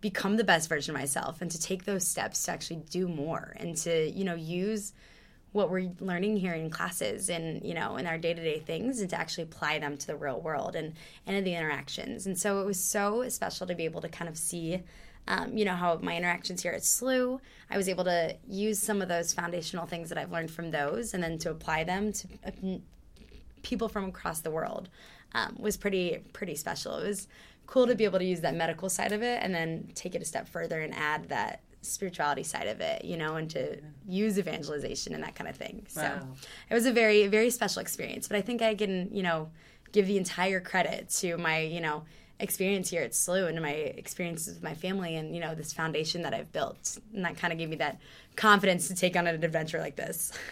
become 0.00 0.36
the 0.36 0.44
best 0.44 0.68
version 0.68 0.94
of 0.94 1.00
myself 1.00 1.40
and 1.42 1.50
to 1.50 1.60
take 1.60 1.84
those 1.84 2.06
steps 2.06 2.44
to 2.44 2.52
actually 2.52 2.82
do 2.90 3.08
more 3.08 3.54
and 3.56 3.76
to, 3.76 4.08
you 4.10 4.24
know, 4.24 4.34
use 4.34 4.92
what 5.52 5.70
we're 5.70 5.90
learning 6.00 6.36
here 6.36 6.54
in 6.54 6.70
classes 6.70 7.30
and 7.30 7.64
you 7.64 7.74
know 7.74 7.96
in 7.96 8.06
our 8.06 8.18
day-to-day 8.18 8.58
things 8.60 9.00
and 9.00 9.10
to 9.10 9.18
actually 9.18 9.44
apply 9.44 9.78
them 9.78 9.96
to 9.96 10.06
the 10.06 10.16
real 10.16 10.40
world 10.40 10.76
and 10.76 10.94
and 11.26 11.36
in 11.36 11.44
the 11.44 11.54
interactions 11.54 12.26
and 12.26 12.38
so 12.38 12.60
it 12.60 12.66
was 12.66 12.78
so 12.78 13.28
special 13.28 13.66
to 13.66 13.74
be 13.74 13.84
able 13.84 14.00
to 14.00 14.08
kind 14.08 14.28
of 14.28 14.36
see 14.36 14.82
um, 15.28 15.56
you 15.56 15.64
know 15.64 15.74
how 15.74 15.98
my 16.02 16.16
interactions 16.16 16.62
here 16.62 16.72
at 16.72 16.80
SLU, 16.80 17.38
I 17.70 17.76
was 17.76 17.86
able 17.88 18.04
to 18.04 18.34
use 18.48 18.78
some 18.78 19.02
of 19.02 19.08
those 19.08 19.34
foundational 19.34 19.84
things 19.84 20.08
that 20.08 20.16
I've 20.16 20.32
learned 20.32 20.50
from 20.50 20.70
those, 20.70 21.12
and 21.12 21.22
then 21.22 21.36
to 21.40 21.50
apply 21.50 21.84
them 21.84 22.14
to 22.14 22.28
uh, 22.46 22.78
people 23.62 23.90
from 23.90 24.06
across 24.06 24.40
the 24.40 24.50
world. 24.50 24.88
um, 25.34 25.56
was 25.58 25.76
pretty 25.76 26.22
pretty 26.32 26.54
special. 26.54 26.96
It 26.96 27.06
was 27.06 27.28
cool 27.66 27.86
to 27.86 27.94
be 27.94 28.04
able 28.04 28.18
to 28.18 28.24
use 28.24 28.40
that 28.40 28.54
medical 28.54 28.88
side 28.88 29.12
of 29.12 29.22
it 29.22 29.42
and 29.42 29.54
then 29.54 29.90
take 29.94 30.14
it 30.14 30.22
a 30.22 30.24
step 30.24 30.48
further 30.48 30.80
and 30.80 30.94
add 30.94 31.28
that 31.28 31.60
spirituality 31.88 32.42
side 32.42 32.66
of 32.68 32.80
it, 32.80 33.04
you 33.04 33.16
know, 33.16 33.36
and 33.36 33.50
to 33.50 33.78
use 34.06 34.38
evangelization 34.38 35.14
and 35.14 35.22
that 35.22 35.34
kind 35.34 35.48
of 35.48 35.56
thing. 35.56 35.86
So 35.88 36.02
Wow. 36.02 36.28
it 36.70 36.74
was 36.74 36.86
a 36.86 36.92
very, 36.92 37.26
very 37.26 37.50
special 37.50 37.80
experience. 37.80 38.28
But 38.28 38.36
I 38.36 38.40
think 38.42 38.62
I 38.62 38.74
can, 38.74 39.08
you 39.12 39.22
know, 39.22 39.50
give 39.92 40.06
the 40.06 40.16
entire 40.16 40.60
credit 40.60 41.08
to 41.20 41.36
my, 41.38 41.60
you 41.60 41.80
know, 41.80 42.04
experience 42.40 42.88
here 42.90 43.02
at 43.02 43.12
SLU 43.12 43.48
and 43.48 43.60
my 43.60 43.72
experiences 43.72 44.54
with 44.54 44.62
my 44.62 44.74
family 44.74 45.16
and, 45.16 45.34
you 45.34 45.40
know, 45.40 45.54
this 45.54 45.72
foundation 45.72 46.22
that 46.22 46.34
I've 46.34 46.52
built. 46.52 46.98
And 47.14 47.24
that 47.24 47.36
kind 47.36 47.52
of 47.52 47.58
gave 47.58 47.68
me 47.68 47.76
that 47.76 47.98
confidence 48.36 48.88
to 48.88 48.94
take 48.94 49.16
on 49.16 49.26
an 49.26 49.42
adventure 49.42 49.80
like 49.80 49.96
this. 49.96 50.32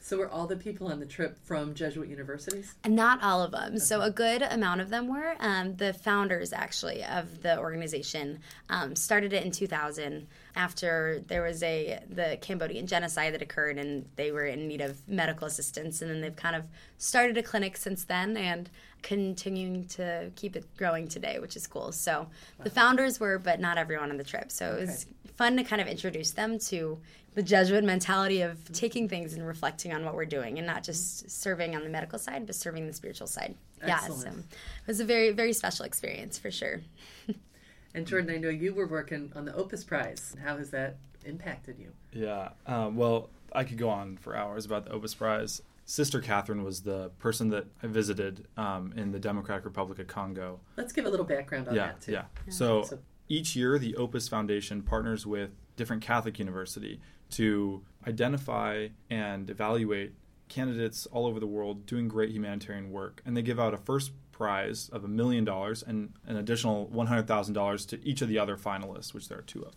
So 0.00 0.16
were 0.16 0.30
all 0.30 0.46
the 0.46 0.56
people 0.56 0.86
on 0.86 1.00
the 1.00 1.06
trip 1.06 1.36
from 1.44 1.74
Jesuit 1.74 2.08
universities? 2.08 2.74
Not 2.86 3.22
all 3.22 3.42
of 3.42 3.50
them. 3.50 3.78
So 3.78 4.00
a 4.00 4.10
good 4.10 4.40
amount 4.40 4.80
of 4.80 4.88
them 4.88 5.06
were. 5.06 5.34
Um, 5.38 5.76
the 5.76 5.92
founders, 5.92 6.50
actually, 6.54 7.04
of 7.04 7.42
the 7.42 7.58
organization 7.58 8.40
um, 8.70 8.96
started 8.96 9.34
it 9.34 9.44
in 9.44 9.50
2000 9.50 10.26
after 10.56 11.22
there 11.26 11.42
was 11.42 11.62
a 11.62 12.00
the 12.08 12.38
Cambodian 12.40 12.86
genocide 12.86 13.34
that 13.34 13.42
occurred, 13.42 13.78
and 13.78 14.06
they 14.16 14.32
were 14.32 14.46
in 14.46 14.68
need 14.68 14.80
of 14.80 15.06
medical 15.08 15.46
assistance. 15.46 16.02
And 16.02 16.10
then 16.10 16.20
they've 16.20 16.34
kind 16.34 16.56
of 16.56 16.64
started 16.96 17.36
a 17.38 17.42
clinic 17.42 17.76
since 17.76 18.04
then, 18.04 18.36
and 18.36 18.68
continuing 19.02 19.86
to 19.86 20.30
keep 20.34 20.56
it 20.56 20.64
growing 20.76 21.08
today, 21.08 21.38
which 21.38 21.56
is 21.56 21.66
cool. 21.66 21.92
So 21.92 22.28
the 22.62 22.70
founders 22.70 23.20
were, 23.20 23.38
but 23.38 23.60
not 23.60 23.78
everyone 23.78 24.10
on 24.10 24.16
the 24.16 24.24
trip. 24.24 24.50
So 24.50 24.76
it 24.76 24.80
was 24.86 25.06
fun 25.36 25.56
to 25.56 25.64
kind 25.64 25.80
of 25.80 25.86
introduce 25.86 26.32
them 26.32 26.58
to 26.58 26.98
the 27.34 27.42
Jesuit 27.42 27.84
mentality 27.84 28.42
of 28.42 28.72
taking 28.72 29.08
things 29.08 29.34
and 29.34 29.46
reflecting 29.46 29.94
on 29.94 30.04
what 30.04 30.14
we're 30.14 30.24
doing 30.24 30.58
and 30.58 30.66
not 30.66 30.82
just 30.82 31.30
serving 31.30 31.76
on 31.76 31.84
the 31.84 31.88
medical 31.88 32.18
side, 32.18 32.46
but 32.46 32.56
serving 32.56 32.88
the 32.88 32.92
spiritual 32.92 33.28
side. 33.28 33.54
Yeah, 33.86 34.00
so 34.00 34.28
it 34.28 34.44
was 34.88 34.98
a 34.98 35.04
very, 35.04 35.30
very 35.30 35.52
special 35.52 35.84
experience 35.84 36.36
for 36.36 36.50
sure. 36.50 36.80
And 37.94 38.06
Jordan, 38.06 38.30
I 38.30 38.38
know 38.38 38.48
you 38.48 38.74
were 38.74 38.86
working 38.86 39.32
on 39.34 39.44
the 39.44 39.54
Opus 39.54 39.84
Prize. 39.84 40.36
How 40.42 40.56
has 40.58 40.70
that 40.70 40.96
impacted 41.24 41.78
you? 41.78 41.92
Yeah. 42.12 42.50
Um, 42.66 42.96
well, 42.96 43.30
I 43.52 43.64
could 43.64 43.78
go 43.78 43.88
on 43.88 44.16
for 44.16 44.36
hours 44.36 44.66
about 44.66 44.84
the 44.84 44.92
Opus 44.92 45.14
Prize. 45.14 45.62
Sister 45.84 46.20
Catherine 46.20 46.64
was 46.64 46.82
the 46.82 47.10
person 47.18 47.48
that 47.48 47.66
I 47.82 47.86
visited 47.86 48.46
um, 48.58 48.92
in 48.94 49.10
the 49.10 49.18
Democratic 49.18 49.64
Republic 49.64 49.98
of 49.98 50.06
Congo. 50.06 50.60
Let's 50.76 50.92
give 50.92 51.06
a 51.06 51.08
little 51.08 51.24
background 51.24 51.66
on 51.68 51.74
yeah, 51.74 51.86
that 51.86 52.00
too. 52.02 52.12
yeah. 52.12 52.24
So, 52.50 52.82
So- 52.82 52.98
each 53.30 53.56
year, 53.56 53.78
the 53.78 53.96
Opus 53.96 54.28
Foundation 54.28 54.82
partners 54.82 55.26
with 55.26 55.50
different 55.76 56.02
Catholic 56.02 56.38
university 56.38 57.00
to 57.30 57.82
identify 58.06 58.88
and 59.10 59.50
evaluate 59.50 60.14
candidates 60.48 61.06
all 61.06 61.26
over 61.26 61.38
the 61.38 61.46
world 61.46 61.84
doing 61.86 62.08
great 62.08 62.30
humanitarian 62.30 62.90
work, 62.90 63.22
and 63.26 63.36
they 63.36 63.42
give 63.42 63.60
out 63.60 63.74
a 63.74 63.76
first 63.76 64.12
prize 64.38 64.88
of 64.96 65.04
a 65.04 65.08
million 65.08 65.44
dollars 65.44 65.82
and 65.82 66.12
an 66.26 66.36
additional 66.36 66.86
one 66.86 67.08
hundred 67.08 67.26
thousand 67.26 67.54
dollars 67.54 67.84
to 67.86 67.96
each 68.08 68.22
of 68.22 68.28
the 68.28 68.38
other 68.38 68.56
finalists, 68.56 69.12
which 69.14 69.28
there 69.28 69.38
are 69.38 69.46
two 69.54 69.62
of. 69.68 69.74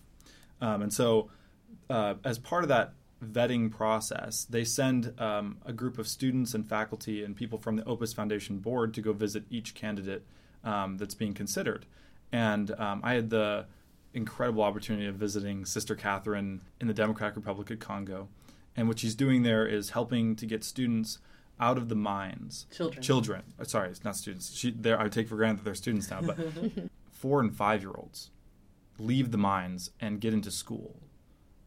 Um, 0.67 0.81
and 0.83 0.93
so, 0.93 1.29
uh, 1.89 2.13
as 2.23 2.37
part 2.39 2.63
of 2.63 2.69
that 2.69 2.93
vetting 3.21 3.71
process, 3.71 4.45
they 4.45 4.63
send 4.63 5.13
um, 5.19 5.57
a 5.65 5.73
group 5.73 5.97
of 5.97 6.07
students 6.07 6.53
and 6.53 6.67
faculty 6.67 7.23
and 7.23 7.35
people 7.35 7.57
from 7.57 7.75
the 7.75 7.85
Opus 7.85 8.13
Foundation 8.13 8.59
board 8.59 8.93
to 8.93 9.01
go 9.01 9.13
visit 9.13 9.43
each 9.49 9.73
candidate 9.73 10.23
um, 10.63 10.97
that's 10.97 11.15
being 11.15 11.33
considered. 11.33 11.85
And 12.31 12.71
um, 12.79 13.01
I 13.03 13.13
had 13.13 13.29
the 13.29 13.65
incredible 14.13 14.63
opportunity 14.63 15.07
of 15.07 15.15
visiting 15.15 15.65
Sister 15.65 15.95
Catherine 15.95 16.61
in 16.79 16.87
the 16.87 16.93
Democratic 16.93 17.35
Republic 17.35 17.71
of 17.71 17.79
Congo. 17.79 18.27
And 18.75 18.87
what 18.87 18.99
she's 18.99 19.15
doing 19.15 19.43
there 19.43 19.65
is 19.67 19.91
helping 19.91 20.35
to 20.35 20.45
get 20.45 20.63
students 20.63 21.19
out 21.61 21.77
of 21.77 21.87
the 21.87 21.95
mines. 21.95 22.65
Children. 22.71 23.03
Children. 23.03 23.43
Uh, 23.59 23.63
Sorry, 23.63 23.89
it's 23.89 24.03
not 24.03 24.15
students. 24.15 24.53
She, 24.53 24.75
I 24.85 25.07
take 25.07 25.29
for 25.29 25.35
granted 25.35 25.59
that 25.59 25.65
they're 25.65 25.75
students 25.75 26.09
now, 26.09 26.21
but 26.21 26.37
four 27.11 27.39
and 27.39 27.55
five 27.55 27.81
year 27.81 27.93
olds 27.95 28.31
leave 28.97 29.31
the 29.31 29.37
mines 29.37 29.91
and 29.99 30.19
get 30.19 30.33
into 30.33 30.51
school. 30.51 30.99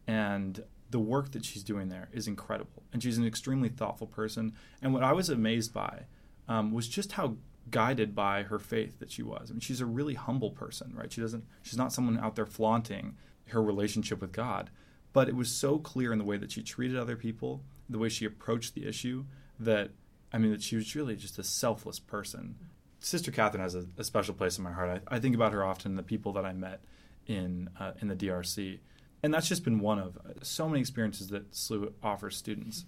And 0.07 0.63
the 0.91 0.99
work 0.99 1.33
that 1.33 1.45
she's 1.45 1.63
doing 1.65 1.89
there 1.89 2.09
is 2.13 2.29
incredible. 2.29 2.83
And 2.93 3.03
she's 3.03 3.19
an 3.19 3.27
extremely 3.27 3.69
thoughtful 3.69 4.07
person. 4.07 4.53
And 4.83 4.93
what 4.93 5.03
I 5.03 5.13
was 5.13 5.29
amazed 5.31 5.73
by 5.73 6.03
um, 6.49 6.73
was 6.73 6.87
just 6.89 7.13
how 7.13 7.37
guided 7.71 8.15
by 8.15 8.43
her 8.43 8.59
faith 8.59 8.99
that 8.99 9.11
she 9.11 9.23
was. 9.23 9.51
I 9.51 9.55
mean, 9.55 9.61
she's 9.61 9.81
a 9.81 9.87
really 9.87 10.15
humble 10.15 10.51
person, 10.51 10.93
right? 10.95 11.11
She 11.11 11.21
doesn't, 11.21 11.45
she's 11.63 11.79
not 11.79 11.93
someone 11.93 12.19
out 12.19 12.37
there 12.37 12.47
flaunting 12.47 13.17
her 13.49 13.63
relationship 13.63 14.21
with 14.21 14.33
God. 14.33 14.71
But 15.13 15.29
it 15.29 15.37
was 15.37 15.51
so 15.51 15.79
clear 15.79 16.13
in 16.13 16.19
the 16.19 16.25
way 16.25 16.37
that 16.37 16.53
she 16.53 16.63
treated 16.63 16.97
other 16.97 17.17
people, 17.17 17.63
the 17.89 17.99
way 17.99 18.09
she 18.09 18.25
approached 18.25 18.75
the 18.75 18.87
issue, 18.87 19.25
that, 19.61 19.91
I 20.33 20.39
mean, 20.39 20.53
that 20.53 20.63
she 20.63 20.77
was 20.77 20.95
really 20.95 21.17
just 21.17 21.39
a 21.39 21.45
selfless 21.45 21.99
person. 21.99 22.57
Sister 23.01 23.31
Catherine 23.31 23.63
has 23.63 23.75
a, 23.75 23.85
a 23.99 24.05
special 24.05 24.35
place 24.35 24.59
in 24.59 24.65
my 24.65 24.73
heart. 24.73 25.03
I, 25.09 25.17
I 25.17 25.19
think 25.21 25.35
about 25.35 25.53
her 25.53 25.65
often, 25.65 25.97
the 25.97 26.03
people 26.03 26.33
that 26.35 26.45
I 26.45 26.53
met 26.53 26.81
in 27.27 27.71
uh, 27.79 27.93
in 28.01 28.09
the 28.09 28.17
DRC, 28.17 28.79
and 29.23 29.33
that's 29.33 29.49
just 29.49 29.65
been 29.65 29.81
one 29.81 29.99
of 29.99 30.19
uh, 30.19 30.33
so 30.43 30.69
many 30.69 30.81
experiences 30.81 31.29
that 31.29 31.51
SLU 31.53 31.93
offers 32.03 32.37
students. 32.37 32.85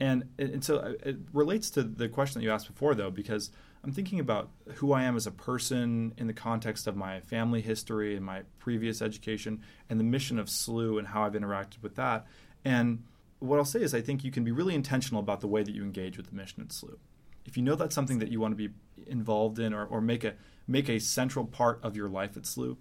And, 0.00 0.28
and 0.38 0.64
so 0.64 0.78
uh, 0.78 0.92
it 1.04 1.16
relates 1.32 1.70
to 1.70 1.82
the 1.82 2.08
question 2.08 2.40
that 2.40 2.44
you 2.44 2.50
asked 2.50 2.66
before, 2.66 2.94
though, 2.94 3.10
because 3.10 3.50
I'm 3.84 3.92
thinking 3.92 4.18
about 4.18 4.50
who 4.76 4.92
I 4.92 5.04
am 5.04 5.16
as 5.16 5.26
a 5.26 5.30
person 5.30 6.14
in 6.16 6.26
the 6.26 6.32
context 6.32 6.86
of 6.86 6.96
my 6.96 7.20
family 7.20 7.60
history 7.60 8.16
and 8.16 8.24
my 8.24 8.42
previous 8.58 9.00
education 9.02 9.62
and 9.88 10.00
the 10.00 10.04
mission 10.04 10.38
of 10.38 10.46
SLU 10.46 10.98
and 10.98 11.08
how 11.08 11.22
I've 11.22 11.32
interacted 11.32 11.82
with 11.82 11.96
that. 11.96 12.26
And 12.64 13.04
what 13.40 13.58
I'll 13.58 13.64
say 13.64 13.80
is, 13.80 13.94
I 13.94 14.00
think 14.00 14.22
you 14.22 14.30
can 14.30 14.44
be 14.44 14.52
really 14.52 14.74
intentional 14.74 15.20
about 15.20 15.40
the 15.40 15.46
way 15.48 15.62
that 15.62 15.74
you 15.74 15.82
engage 15.82 16.16
with 16.16 16.28
the 16.28 16.34
mission 16.34 16.62
at 16.62 16.68
SLU. 16.68 16.98
If 17.44 17.56
you 17.56 17.62
know 17.62 17.74
that's 17.74 17.94
something 17.94 18.18
that 18.18 18.30
you 18.30 18.38
want 18.38 18.52
to 18.52 18.68
be 18.68 18.74
involved 19.06 19.58
in 19.58 19.72
or, 19.72 19.84
or 19.84 20.00
make 20.00 20.24
a 20.24 20.34
make 20.68 20.88
a 20.88 21.00
central 21.00 21.46
part 21.46 21.80
of 21.82 21.96
your 21.96 22.08
life 22.08 22.36
at 22.36 22.44
SLU, 22.44 22.76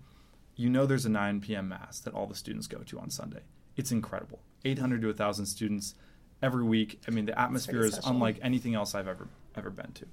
you 0.56 0.70
know 0.70 0.86
there's 0.86 1.06
a 1.06 1.10
9 1.10 1.42
p.m. 1.42 1.70
mass 1.70 2.00
that 2.02 2.14
all 2.14 2.28
the 2.28 2.36
students 2.36 2.68
go 2.68 2.80
to 2.80 3.00
on 3.00 3.10
Sunday. 3.10 3.42
It's 3.78 3.92
incredible. 3.92 4.40
800 4.66 5.02
to 5.02 5.08
1,000 5.08 5.46
students 5.46 5.96
every 6.44 6.64
week. 6.64 7.02
I 7.08 7.12
mean, 7.12 7.26
the 7.26 7.40
atmosphere 7.40 7.86
is 7.86 7.94
special. 7.94 8.12
unlike 8.12 8.38
anything 8.42 8.76
else 8.76 8.94
I've 8.94 9.08
ever 9.08 9.30
ever 9.56 9.70
been 9.70 9.94
to. 9.94 10.06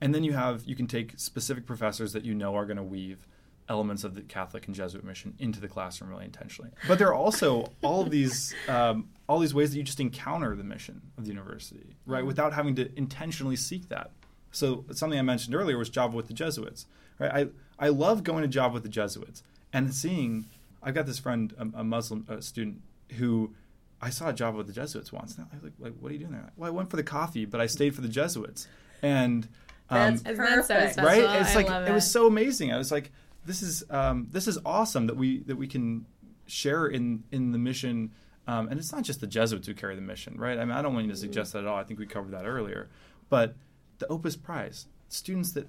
And 0.00 0.14
then 0.14 0.24
you 0.24 0.32
have 0.32 0.64
you 0.64 0.74
can 0.74 0.86
take 0.86 1.18
specific 1.18 1.66
professors 1.66 2.12
that 2.14 2.24
you 2.24 2.34
know 2.34 2.56
are 2.56 2.64
going 2.64 2.78
to 2.78 2.82
weave 2.82 3.26
elements 3.68 4.02
of 4.04 4.14
the 4.14 4.22
Catholic 4.22 4.66
and 4.66 4.74
Jesuit 4.74 5.04
mission 5.04 5.34
into 5.38 5.60
the 5.60 5.68
classroom 5.68 6.10
really 6.10 6.24
intentionally. 6.24 6.70
But 6.88 6.98
there 6.98 7.08
are 7.08 7.14
also 7.14 7.70
all 7.82 8.02
of 8.02 8.10
these 8.10 8.54
um, 8.68 9.08
all 9.28 9.38
these 9.38 9.54
ways 9.54 9.70
that 9.70 9.76
you 9.76 9.82
just 9.84 10.00
encounter 10.00 10.56
the 10.56 10.64
mission 10.64 11.02
of 11.16 11.24
the 11.24 11.30
university, 11.30 11.96
right, 12.06 12.24
without 12.24 12.52
having 12.52 12.74
to 12.76 12.90
intentionally 12.96 13.56
seek 13.56 13.88
that. 13.88 14.10
So 14.50 14.84
something 14.92 15.18
I 15.18 15.22
mentioned 15.22 15.54
earlier 15.54 15.78
was 15.78 15.88
Java 15.88 16.16
with 16.16 16.26
the 16.26 16.34
Jesuits. 16.34 16.86
Right, 17.18 17.30
I 17.32 17.86
I 17.86 17.88
love 17.90 18.24
going 18.24 18.42
to 18.42 18.48
Java 18.48 18.74
with 18.74 18.82
the 18.82 18.88
Jesuits 18.88 19.42
and 19.72 19.94
seeing. 19.94 20.46
I've 20.82 20.94
got 20.94 21.04
this 21.04 21.18
friend, 21.18 21.54
a, 21.58 21.80
a 21.80 21.84
Muslim 21.84 22.26
uh 22.28 22.40
student, 22.40 22.80
who 23.18 23.54
I 24.00 24.10
saw 24.10 24.28
at 24.30 24.36
Java 24.36 24.56
with 24.56 24.66
the 24.66 24.72
Jesuits 24.72 25.12
once. 25.12 25.36
And 25.36 25.46
I 25.52 25.54
was 25.54 25.64
like, 25.64 25.72
like, 25.78 25.92
what 26.00 26.10
are 26.10 26.14
you 26.14 26.20
doing 26.20 26.32
there? 26.32 26.50
Well, 26.56 26.68
I 26.68 26.74
went 26.74 26.90
for 26.90 26.96
the 26.96 27.02
coffee, 27.02 27.44
but 27.44 27.60
I 27.60 27.66
stayed 27.66 27.94
for 27.94 28.00
the 28.00 28.08
Jesuits. 28.08 28.66
And 29.02 29.46
um, 29.90 30.16
That's 30.16 30.22
Isn't 30.22 30.36
that 30.38 30.66
so 30.66 30.74
perfect. 30.74 30.96
right? 30.98 31.40
It's 31.40 31.50
I 31.50 31.54
like 31.54 31.68
love 31.68 31.86
it 31.88 31.92
was 31.92 32.10
so 32.10 32.26
amazing. 32.26 32.72
I 32.72 32.78
was 32.78 32.90
like, 32.90 33.10
this 33.44 33.62
is 33.62 33.84
um, 33.90 34.28
this 34.30 34.46
is 34.46 34.58
awesome 34.64 35.06
that 35.06 35.16
we 35.16 35.40
that 35.44 35.56
we 35.56 35.66
can 35.66 36.06
share 36.46 36.86
in 36.86 37.24
in 37.30 37.52
the 37.52 37.58
mission. 37.58 38.12
Um, 38.46 38.68
and 38.68 38.80
it's 38.80 38.92
not 38.92 39.02
just 39.02 39.20
the 39.20 39.26
Jesuits 39.26 39.68
who 39.68 39.74
carry 39.74 39.94
the 39.94 40.00
mission, 40.00 40.36
right? 40.36 40.58
I 40.58 40.64
mean, 40.64 40.74
I 40.74 40.82
don't 40.82 40.92
want 40.94 41.06
you 41.06 41.12
to 41.12 41.18
suggest 41.18 41.52
that 41.52 41.60
at 41.60 41.66
all. 41.66 41.76
I 41.76 41.84
think 41.84 42.00
we 42.00 42.06
covered 42.06 42.32
that 42.32 42.46
earlier. 42.46 42.88
But 43.28 43.54
the 43.98 44.08
Opus 44.08 44.34
Prize, 44.34 44.86
students 45.08 45.52
that 45.52 45.68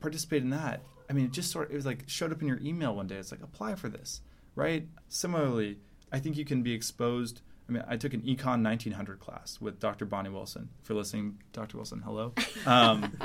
participate 0.00 0.42
in 0.42 0.50
that, 0.50 0.80
I 1.10 1.12
mean, 1.12 1.26
it 1.26 1.32
just 1.32 1.50
sort 1.50 1.66
of, 1.66 1.72
it 1.72 1.76
was 1.76 1.84
like 1.84 2.04
showed 2.06 2.32
up 2.32 2.40
in 2.40 2.48
your 2.48 2.60
email 2.62 2.94
one 2.94 3.06
day. 3.06 3.16
It's 3.16 3.32
like, 3.32 3.42
apply 3.42 3.74
for 3.74 3.88
this, 3.88 4.22
right? 4.54 4.86
Similarly, 5.08 5.78
I 6.10 6.18
think 6.18 6.36
you 6.36 6.44
can 6.44 6.62
be 6.62 6.72
exposed. 6.72 7.42
I 7.68 7.72
mean, 7.72 7.84
I 7.86 7.96
took 7.96 8.14
an 8.14 8.22
Econ 8.22 8.62
1900 8.62 9.20
class 9.20 9.60
with 9.60 9.78
Dr. 9.78 10.06
Bonnie 10.06 10.30
Wilson. 10.30 10.70
If 10.82 10.88
you're 10.88 10.96
listening, 10.96 11.38
Dr. 11.52 11.76
Wilson, 11.76 12.00
hello. 12.02 12.32
Um, 12.64 13.18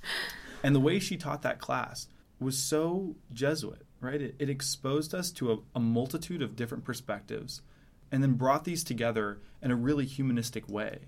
and 0.62 0.74
the 0.74 0.80
way 0.80 1.00
she 1.00 1.16
taught 1.16 1.42
that 1.42 1.58
class 1.58 2.06
was 2.42 2.58
so 2.58 3.16
Jesuit, 3.32 3.86
right? 4.00 4.20
It, 4.20 4.34
it 4.38 4.50
exposed 4.50 5.14
us 5.14 5.30
to 5.32 5.52
a, 5.52 5.58
a 5.74 5.80
multitude 5.80 6.42
of 6.42 6.56
different 6.56 6.84
perspectives 6.84 7.62
and 8.10 8.22
then 8.22 8.34
brought 8.34 8.64
these 8.64 8.84
together 8.84 9.40
in 9.62 9.70
a 9.70 9.76
really 9.76 10.04
humanistic 10.04 10.68
way. 10.68 11.00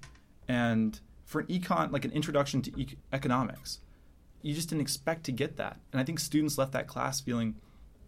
And 0.49 0.99
for 1.25 1.41
an 1.41 1.47
econ, 1.49 1.93
like 1.93 2.05
an 2.05 2.13
introduction 2.13 2.63
to 2.63 2.81
e- 2.81 2.97
economics, 3.13 3.81
you 4.43 4.55
just 4.55 4.69
didn't 4.69 4.83
expect 4.83 5.25
to 5.25 5.33
get 5.33 5.57
that. 5.57 5.81
And 5.93 6.01
I 6.01 6.05
think 6.05 6.19
students 6.19 6.59
left 6.59 6.73
that 6.73 6.87
class 6.87 7.21
feeling, 7.21 7.57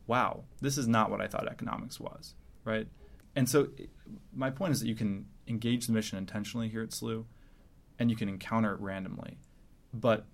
wow, 0.06 0.44
this 0.60 0.78
is 0.78 0.86
not 0.86 1.10
what 1.10 1.20
I 1.20 1.26
thought 1.26 1.48
economics 1.48 1.98
was, 1.98 2.34
right? 2.64 2.86
And 3.34 3.48
so 3.48 3.68
my 4.34 4.50
point 4.50 4.72
is 4.72 4.80
that 4.80 4.88
you 4.88 4.94
can 4.94 5.26
engage 5.46 5.86
the 5.86 5.92
mission 5.92 6.18
intentionally 6.18 6.68
here 6.68 6.82
at 6.82 6.90
SLU 6.90 7.24
and 7.98 8.10
you 8.10 8.16
can 8.16 8.28
encounter 8.28 8.74
it 8.74 8.80
randomly. 8.80 9.38
But 9.92 10.26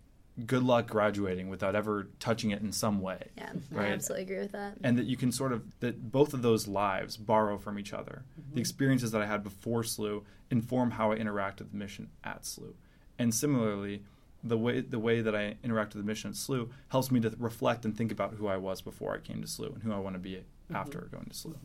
good 0.46 0.62
luck 0.62 0.88
graduating 0.88 1.48
without 1.48 1.74
ever 1.74 2.08
touching 2.18 2.50
it 2.50 2.62
in 2.62 2.72
some 2.72 3.00
way. 3.00 3.28
Yeah, 3.36 3.52
Right. 3.70 3.88
I 3.88 3.92
absolutely 3.92 4.24
agree 4.24 4.38
with 4.38 4.52
that. 4.52 4.78
And 4.82 4.96
that 4.98 5.06
you 5.06 5.16
can 5.16 5.30
sort 5.30 5.52
of, 5.52 5.62
that 5.80 6.10
both 6.10 6.32
of 6.32 6.42
those 6.42 6.66
lives 6.66 7.16
borrow 7.16 7.58
from 7.58 7.78
each 7.78 7.92
other. 7.92 8.22
Mm-hmm. 8.40 8.54
The 8.54 8.60
experiences 8.60 9.10
that 9.12 9.20
I 9.20 9.26
had 9.26 9.42
before 9.42 9.82
SLU 9.82 10.22
inform 10.50 10.92
how 10.92 11.12
I 11.12 11.16
interact 11.16 11.60
with 11.60 11.70
the 11.72 11.76
mission 11.76 12.08
at 12.24 12.42
SLU. 12.42 12.72
And 13.18 13.34
similarly, 13.34 14.02
the 14.44 14.58
way 14.58 14.80
the 14.80 14.98
way 14.98 15.20
that 15.20 15.36
I 15.36 15.54
interact 15.62 15.94
with 15.94 16.02
the 16.02 16.06
mission 16.06 16.30
at 16.30 16.36
SLU 16.36 16.70
helps 16.88 17.10
me 17.10 17.20
to 17.20 17.32
reflect 17.38 17.84
and 17.84 17.96
think 17.96 18.10
about 18.10 18.34
who 18.34 18.48
I 18.48 18.56
was 18.56 18.80
before 18.80 19.14
I 19.14 19.18
came 19.18 19.40
to 19.42 19.46
SLU 19.46 19.74
and 19.74 19.82
who 19.82 19.92
I 19.92 19.98
want 19.98 20.14
to 20.14 20.20
be 20.20 20.42
Mm-hmm. 20.72 20.76
after 20.76 21.00
going 21.10 21.24
to 21.26 21.30
SLU. 21.34 21.56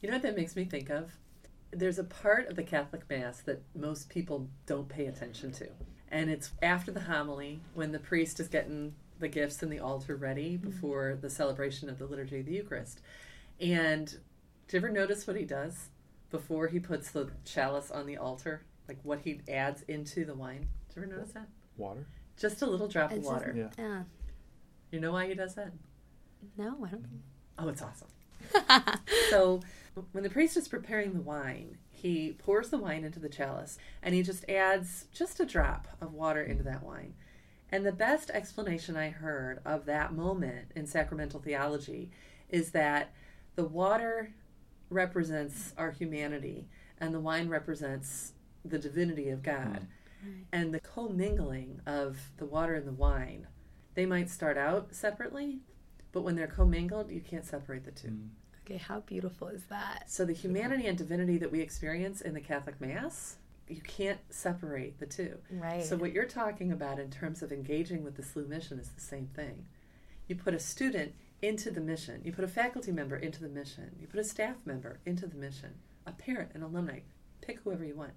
You 0.00 0.08
know 0.08 0.14
what 0.14 0.22
that 0.22 0.36
makes 0.36 0.56
me 0.56 0.64
think 0.64 0.88
of? 0.90 1.12
There's 1.72 1.98
a 1.98 2.04
part 2.04 2.48
of 2.48 2.56
the 2.56 2.62
Catholic 2.62 3.02
Mass 3.10 3.40
that 3.42 3.62
most 3.74 4.08
people 4.08 4.48
don't 4.66 4.88
pay 4.88 5.06
attention 5.06 5.50
to. 5.52 5.68
And 6.14 6.30
it's 6.30 6.52
after 6.62 6.92
the 6.92 7.00
homily 7.00 7.58
when 7.74 7.90
the 7.90 7.98
priest 7.98 8.38
is 8.38 8.46
getting 8.46 8.94
the 9.18 9.26
gifts 9.26 9.64
and 9.64 9.72
the 9.72 9.80
altar 9.80 10.14
ready 10.14 10.52
mm-hmm. 10.56 10.70
before 10.70 11.18
the 11.20 11.28
celebration 11.28 11.90
of 11.90 11.98
the 11.98 12.06
Liturgy 12.06 12.38
of 12.38 12.46
the 12.46 12.52
Eucharist. 12.52 13.00
And 13.60 14.06
do 14.68 14.76
you 14.76 14.78
ever 14.78 14.90
notice 14.90 15.26
what 15.26 15.36
he 15.36 15.44
does 15.44 15.88
before 16.30 16.68
he 16.68 16.78
puts 16.78 17.10
the 17.10 17.30
chalice 17.44 17.90
on 17.90 18.06
the 18.06 18.16
altar? 18.16 18.62
Like 18.86 18.98
what 19.02 19.22
he 19.24 19.40
adds 19.48 19.82
into 19.88 20.24
the 20.24 20.34
wine? 20.34 20.68
Do 20.88 21.00
you 21.00 21.02
ever 21.02 21.16
notice 21.16 21.32
that? 21.32 21.48
Water. 21.76 22.06
Just 22.38 22.62
a 22.62 22.66
little 22.66 22.86
drop 22.86 23.10
of 23.10 23.18
It's 23.18 23.26
just- 23.26 23.32
water. 23.32 23.52
Yeah. 23.56 23.70
Yeah. 23.76 24.02
You 24.92 25.00
know 25.00 25.10
why 25.10 25.26
he 25.26 25.34
does 25.34 25.56
that? 25.56 25.72
No, 26.56 26.76
I 26.86 26.90
don't. 26.90 27.06
Oh, 27.58 27.68
it's 27.68 27.82
awesome. 27.82 28.08
so, 29.30 29.58
when 30.12 30.22
the 30.22 30.30
priest 30.30 30.56
is 30.56 30.68
preparing 30.68 31.12
the 31.12 31.22
wine, 31.22 31.78
he 32.04 32.32
pours 32.32 32.68
the 32.68 32.76
wine 32.76 33.02
into 33.02 33.18
the 33.18 33.30
chalice 33.30 33.78
and 34.02 34.14
he 34.14 34.22
just 34.22 34.46
adds 34.46 35.06
just 35.10 35.40
a 35.40 35.46
drop 35.46 35.88
of 36.02 36.12
water 36.12 36.42
into 36.42 36.62
that 36.62 36.82
wine. 36.82 37.14
And 37.72 37.86
the 37.86 37.92
best 37.92 38.28
explanation 38.28 38.94
I 38.94 39.08
heard 39.08 39.60
of 39.64 39.86
that 39.86 40.12
moment 40.12 40.70
in 40.76 40.86
sacramental 40.86 41.40
theology 41.40 42.10
is 42.50 42.72
that 42.72 43.14
the 43.56 43.64
water 43.64 44.34
represents 44.90 45.72
our 45.78 45.92
humanity 45.92 46.68
and 46.98 47.14
the 47.14 47.20
wine 47.20 47.48
represents 47.48 48.34
the 48.66 48.78
divinity 48.78 49.30
of 49.30 49.42
God. 49.42 49.86
And 50.52 50.74
the 50.74 50.80
commingling 50.80 51.80
of 51.86 52.18
the 52.36 52.44
water 52.44 52.74
and 52.74 52.86
the 52.86 52.92
wine, 52.92 53.46
they 53.94 54.04
might 54.04 54.28
start 54.28 54.58
out 54.58 54.94
separately, 54.94 55.60
but 56.12 56.20
when 56.20 56.36
they're 56.36 56.46
commingled, 56.48 57.10
you 57.10 57.22
can't 57.22 57.46
separate 57.46 57.86
the 57.86 57.92
two. 57.92 58.08
Mm. 58.08 58.28
Okay, 58.64 58.78
how 58.78 59.00
beautiful 59.00 59.48
is 59.48 59.64
that? 59.64 60.04
So 60.10 60.24
the 60.24 60.32
humanity 60.32 60.86
and 60.86 60.96
divinity 60.96 61.36
that 61.38 61.52
we 61.52 61.60
experience 61.60 62.22
in 62.22 62.32
the 62.32 62.40
Catholic 62.40 62.80
Mass, 62.80 63.36
you 63.68 63.82
can't 63.82 64.20
separate 64.30 64.98
the 64.98 65.06
two. 65.06 65.36
Right. 65.50 65.84
So 65.84 65.96
what 65.96 66.12
you're 66.12 66.24
talking 66.24 66.72
about 66.72 66.98
in 66.98 67.10
terms 67.10 67.42
of 67.42 67.52
engaging 67.52 68.04
with 68.04 68.16
the 68.16 68.22
SLU 68.22 68.48
mission 68.48 68.78
is 68.78 68.88
the 68.88 69.02
same 69.02 69.28
thing. 69.34 69.66
You 70.28 70.36
put 70.36 70.54
a 70.54 70.58
student 70.58 71.14
into 71.42 71.70
the 71.70 71.80
mission, 71.80 72.22
you 72.24 72.32
put 72.32 72.44
a 72.44 72.48
faculty 72.48 72.90
member 72.90 73.16
into 73.16 73.42
the 73.42 73.50
mission, 73.50 73.94
you 74.00 74.06
put 74.06 74.20
a 74.20 74.24
staff 74.24 74.56
member 74.64 74.98
into 75.04 75.26
the 75.26 75.36
mission, 75.36 75.74
a 76.06 76.12
parent, 76.12 76.52
an 76.54 76.62
alumni, 76.62 77.00
pick 77.42 77.60
whoever 77.60 77.84
you 77.84 77.94
want. 77.94 78.12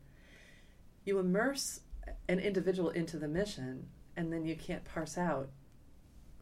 You 1.03 1.19
immerse 1.19 1.81
an 2.29 2.39
individual 2.39 2.89
into 2.91 3.17
the 3.17 3.27
mission, 3.27 3.87
and 4.15 4.31
then 4.31 4.45
you 4.45 4.55
can't 4.55 4.85
parse 4.85 5.17
out 5.17 5.49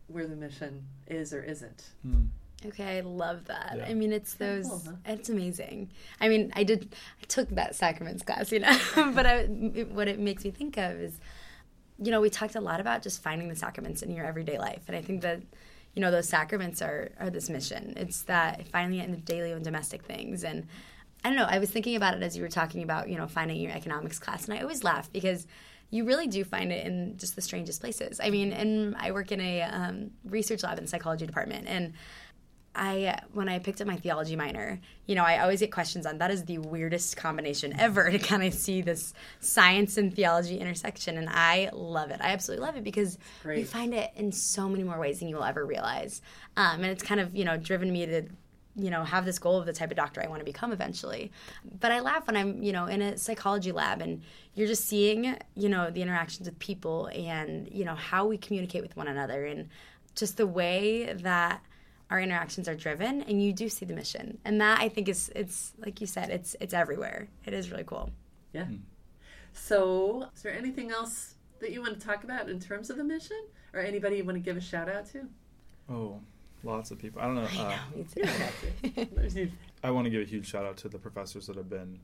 where 0.05 0.27
the 0.27 0.35
mission 0.35 0.85
is 1.07 1.33
or 1.33 1.41
isn't. 1.41 1.85
Mm. 2.05 2.27
Okay, 2.67 2.97
I 2.97 3.01
love 3.01 3.45
that. 3.45 3.73
Yeah. 3.77 3.85
I 3.87 3.93
mean, 3.93 4.11
it's 4.11 4.35
those. 4.35 4.67
cool, 4.67 4.81
huh? 4.85 4.91
It's 5.05 5.29
amazing. 5.29 5.89
I 6.19 6.29
mean, 6.29 6.51
I 6.55 6.63
did. 6.63 6.95
I 7.21 7.25
took 7.27 7.49
that 7.49 7.75
sacraments 7.75 8.23
class, 8.23 8.51
you 8.51 8.59
know. 8.59 8.77
but 9.15 9.25
I, 9.25 9.47
it- 9.75 9.91
what 9.91 10.07
it 10.07 10.19
makes 10.19 10.43
me 10.43 10.51
think 10.51 10.77
of 10.77 10.93
is, 10.99 11.19
you 12.01 12.11
know, 12.11 12.21
we 12.21 12.29
talked 12.29 12.55
a 12.55 12.61
lot 12.61 12.79
about 12.79 13.01
just 13.01 13.21
finding 13.23 13.49
the 13.49 13.55
sacraments 13.55 14.01
in 14.01 14.11
your 14.11 14.25
everyday 14.25 14.57
life, 14.57 14.83
and 14.87 14.95
I 14.95 15.01
think 15.01 15.21
that, 15.21 15.41
you 15.95 16.01
know, 16.01 16.11
those 16.11 16.27
sacraments 16.27 16.81
are 16.81 17.11
are 17.19 17.29
this 17.29 17.49
mission. 17.49 17.93
It's 17.97 18.23
that 18.23 18.67
finding 18.69 18.99
it 18.99 19.05
in 19.05 19.11
the 19.11 19.17
daily 19.17 19.51
and 19.51 19.63
domestic 19.63 20.03
things, 20.03 20.43
and 20.43 20.65
I 21.23 21.29
don't 21.29 21.37
know. 21.37 21.47
I 21.49 21.59
was 21.59 21.69
thinking 21.69 21.95
about 21.95 22.15
it 22.15 22.23
as 22.23 22.35
you 22.35 22.43
were 22.43 22.49
talking 22.49 22.83
about, 22.83 23.09
you 23.09 23.17
know, 23.17 23.27
finding 23.27 23.57
your 23.59 23.71
economics 23.71 24.19
class, 24.19 24.45
and 24.45 24.57
I 24.57 24.61
always 24.61 24.83
laugh 24.83 25.11
because 25.11 25.47
you 25.91 26.03
really 26.03 26.27
do 26.27 26.43
find 26.43 26.71
it 26.71 26.85
in 26.85 27.15
just 27.15 27.35
the 27.35 27.41
strangest 27.41 27.79
places. 27.79 28.19
I 28.21 28.31
mean, 28.31 28.51
and 28.51 28.95
I 28.97 29.11
work 29.11 29.31
in 29.31 29.39
a 29.39 29.61
um, 29.61 30.11
research 30.25 30.63
lab 30.63 30.77
in 30.79 30.83
the 30.85 30.89
psychology 30.89 31.25
department, 31.27 31.67
and 31.67 31.93
I 32.75 33.19
when 33.33 33.49
I 33.49 33.59
picked 33.59 33.81
up 33.81 33.87
my 33.87 33.95
theology 33.95 34.35
minor, 34.35 34.79
you 35.05 35.15
know, 35.15 35.23
I 35.23 35.39
always 35.39 35.59
get 35.59 35.71
questions 35.71 36.05
on 36.05 36.17
that 36.19 36.31
is 36.31 36.43
the 36.45 36.57
weirdest 36.57 37.17
combination 37.17 37.77
ever 37.79 38.09
to 38.11 38.19
kind 38.19 38.43
of 38.43 38.53
see 38.53 38.81
this 38.81 39.13
science 39.39 39.97
and 39.97 40.13
theology 40.13 40.57
intersection, 40.57 41.17
and 41.17 41.29
I 41.29 41.69
love 41.73 42.11
it. 42.11 42.19
I 42.21 42.31
absolutely 42.31 42.65
love 42.65 42.77
it 42.77 42.83
because 42.83 43.17
you 43.45 43.65
find 43.65 43.93
it 43.93 44.11
in 44.15 44.31
so 44.31 44.67
many 44.69 44.83
more 44.83 44.99
ways 44.99 45.19
than 45.19 45.27
you 45.27 45.35
will 45.35 45.43
ever 45.43 45.65
realize, 45.65 46.21
um, 46.57 46.81
and 46.81 46.85
it's 46.85 47.03
kind 47.03 47.19
of 47.19 47.35
you 47.35 47.45
know 47.45 47.57
driven 47.57 47.91
me 47.91 48.05
to 48.05 48.23
you 48.75 48.89
know 48.89 49.03
have 49.03 49.25
this 49.25 49.39
goal 49.39 49.57
of 49.57 49.65
the 49.65 49.73
type 49.73 49.91
of 49.91 49.97
doctor 49.97 50.21
I 50.21 50.27
want 50.27 50.41
to 50.41 50.45
become 50.45 50.71
eventually. 50.71 51.31
But 51.79 51.91
I 51.91 52.01
laugh 52.01 52.27
when 52.27 52.35
I'm 52.35 52.61
you 52.61 52.73
know 52.73 52.85
in 52.85 53.01
a 53.01 53.17
psychology 53.17 53.71
lab 53.71 54.01
and 54.01 54.21
you're 54.53 54.67
just 54.67 54.85
seeing 54.85 55.37
you 55.55 55.69
know 55.69 55.89
the 55.89 56.01
interactions 56.01 56.47
with 56.47 56.59
people 56.59 57.07
and 57.07 57.69
you 57.71 57.85
know 57.85 57.95
how 57.95 58.25
we 58.25 58.37
communicate 58.37 58.81
with 58.81 58.95
one 58.95 59.07
another 59.07 59.45
and 59.45 59.69
just 60.15 60.37
the 60.37 60.47
way 60.47 61.13
that 61.13 61.61
our 62.15 62.21
interactions 62.21 62.69
are 62.69 62.75
driven 62.75 63.21
and 63.23 63.43
you 63.43 63.51
do 63.51 63.67
see 63.67 63.83
the 63.85 63.93
mission 63.93 64.37
and 64.45 64.61
that 64.61 64.79
i 64.79 64.87
think 64.87 65.09
is 65.09 65.29
it's 65.35 65.73
like 65.85 65.99
you 65.99 66.07
said 66.07 66.29
it's 66.29 66.55
it's 66.61 66.73
everywhere 66.73 67.27
it 67.45 67.53
is 67.53 67.69
really 67.71 67.83
cool 67.83 68.09
Yeah. 68.53 68.67
So, 69.53 70.27
is 70.35 70.41
there 70.43 70.53
anything 70.53 70.91
else 70.91 71.35
that 71.59 71.71
you 71.71 71.81
want 71.81 71.99
to 71.99 72.05
talk 72.05 72.23
about 72.23 72.49
in 72.49 72.59
terms 72.59 72.89
of 72.89 72.97
the 72.97 73.03
mission, 73.03 73.41
or 73.73 73.79
anybody 73.79 74.17
you 74.17 74.23
want 74.25 74.35
to 74.35 74.41
give 74.41 74.57
a 74.57 74.61
shout 74.61 74.89
out 74.89 75.05
to? 75.13 75.27
Oh, 75.89 76.19
lots 76.63 76.91
of 76.91 76.97
people. 76.99 77.21
I 77.21 77.25
don't 77.25 77.35
know. 77.35 77.47
Uh, 77.61 77.77
Me 77.95 78.05
too. 78.13 79.05
There's 79.15 79.35
you- 79.35 79.51
I 79.83 79.91
want 79.91 80.05
to 80.05 80.09
give 80.09 80.21
a 80.21 80.25
huge 80.25 80.45
shout 80.47 80.65
out 80.65 80.77
to 80.77 80.89
the 80.89 80.97
professors 80.97 81.47
that 81.47 81.55
have 81.55 81.69
been 81.69 81.99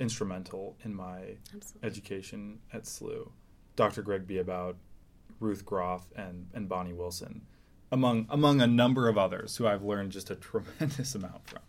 instrumental 0.00 0.76
in 0.84 0.94
my 0.94 1.36
Absolutely. 1.54 1.86
education 1.86 2.58
at 2.72 2.84
SLU. 2.84 3.28
Dr. 3.76 4.00
Greg 4.02 4.26
Beabout, 4.26 4.76
Ruth 5.40 5.64
Groff, 5.66 6.06
and, 6.16 6.46
and 6.54 6.66
Bonnie 6.68 6.94
Wilson, 6.94 7.42
among 7.92 8.26
among 8.30 8.60
a 8.60 8.66
number 8.66 9.08
of 9.08 9.16
others 9.16 9.56
who 9.56 9.66
I've 9.66 9.82
learned 9.82 10.12
just 10.12 10.30
a 10.30 10.34
tremendous 10.36 11.14
amount 11.14 11.46
from. 11.48 11.62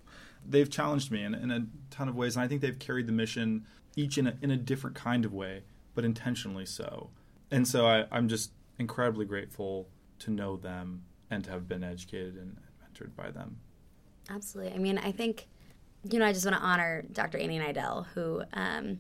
They've 0.50 0.70
challenged 0.70 1.12
me 1.12 1.24
in, 1.24 1.36
in 1.36 1.52
a 1.52 1.66
ton 1.90 2.08
of 2.08 2.16
ways, 2.16 2.36
and 2.36 2.44
I 2.44 2.48
think 2.48 2.62
they've 2.62 2.80
carried 2.80 3.08
the 3.08 3.12
mission 3.12 3.66
each 3.96 4.18
in 4.18 4.28
a, 4.28 4.38
in 4.42 4.52
a 4.52 4.56
different 4.56 4.96
kind 4.96 5.26
of 5.26 5.34
way, 5.34 5.64
but 5.94 6.06
intentionally 6.06 6.66
so. 6.66 7.10
And 7.52 7.68
so 7.68 7.86
I, 7.86 8.06
I'm 8.12 8.30
just 8.30 8.52
incredibly 8.80 9.26
grateful 9.26 9.90
to 10.20 10.32
know 10.32 10.56
them 10.56 11.04
and 11.30 11.44
to 11.44 11.52
have 11.52 11.68
been 11.68 11.84
educated 11.84 12.36
and 12.36 12.58
mentored 12.82 13.16
by 13.16 13.32
them. 13.32 13.58
Absolutely. 14.30 14.74
I 14.74 14.78
mean, 14.78 14.98
I 14.98 15.12
think, 15.12 15.48
you 16.10 16.20
know, 16.20 16.26
I 16.26 16.32
just 16.32 16.46
want 16.46 16.56
to 16.56 16.64
honor 16.64 17.04
Dr. 17.12 17.38
Annie 17.38 17.60
Nidell, 17.60 18.06
who 18.14 18.44
um, 18.54 19.00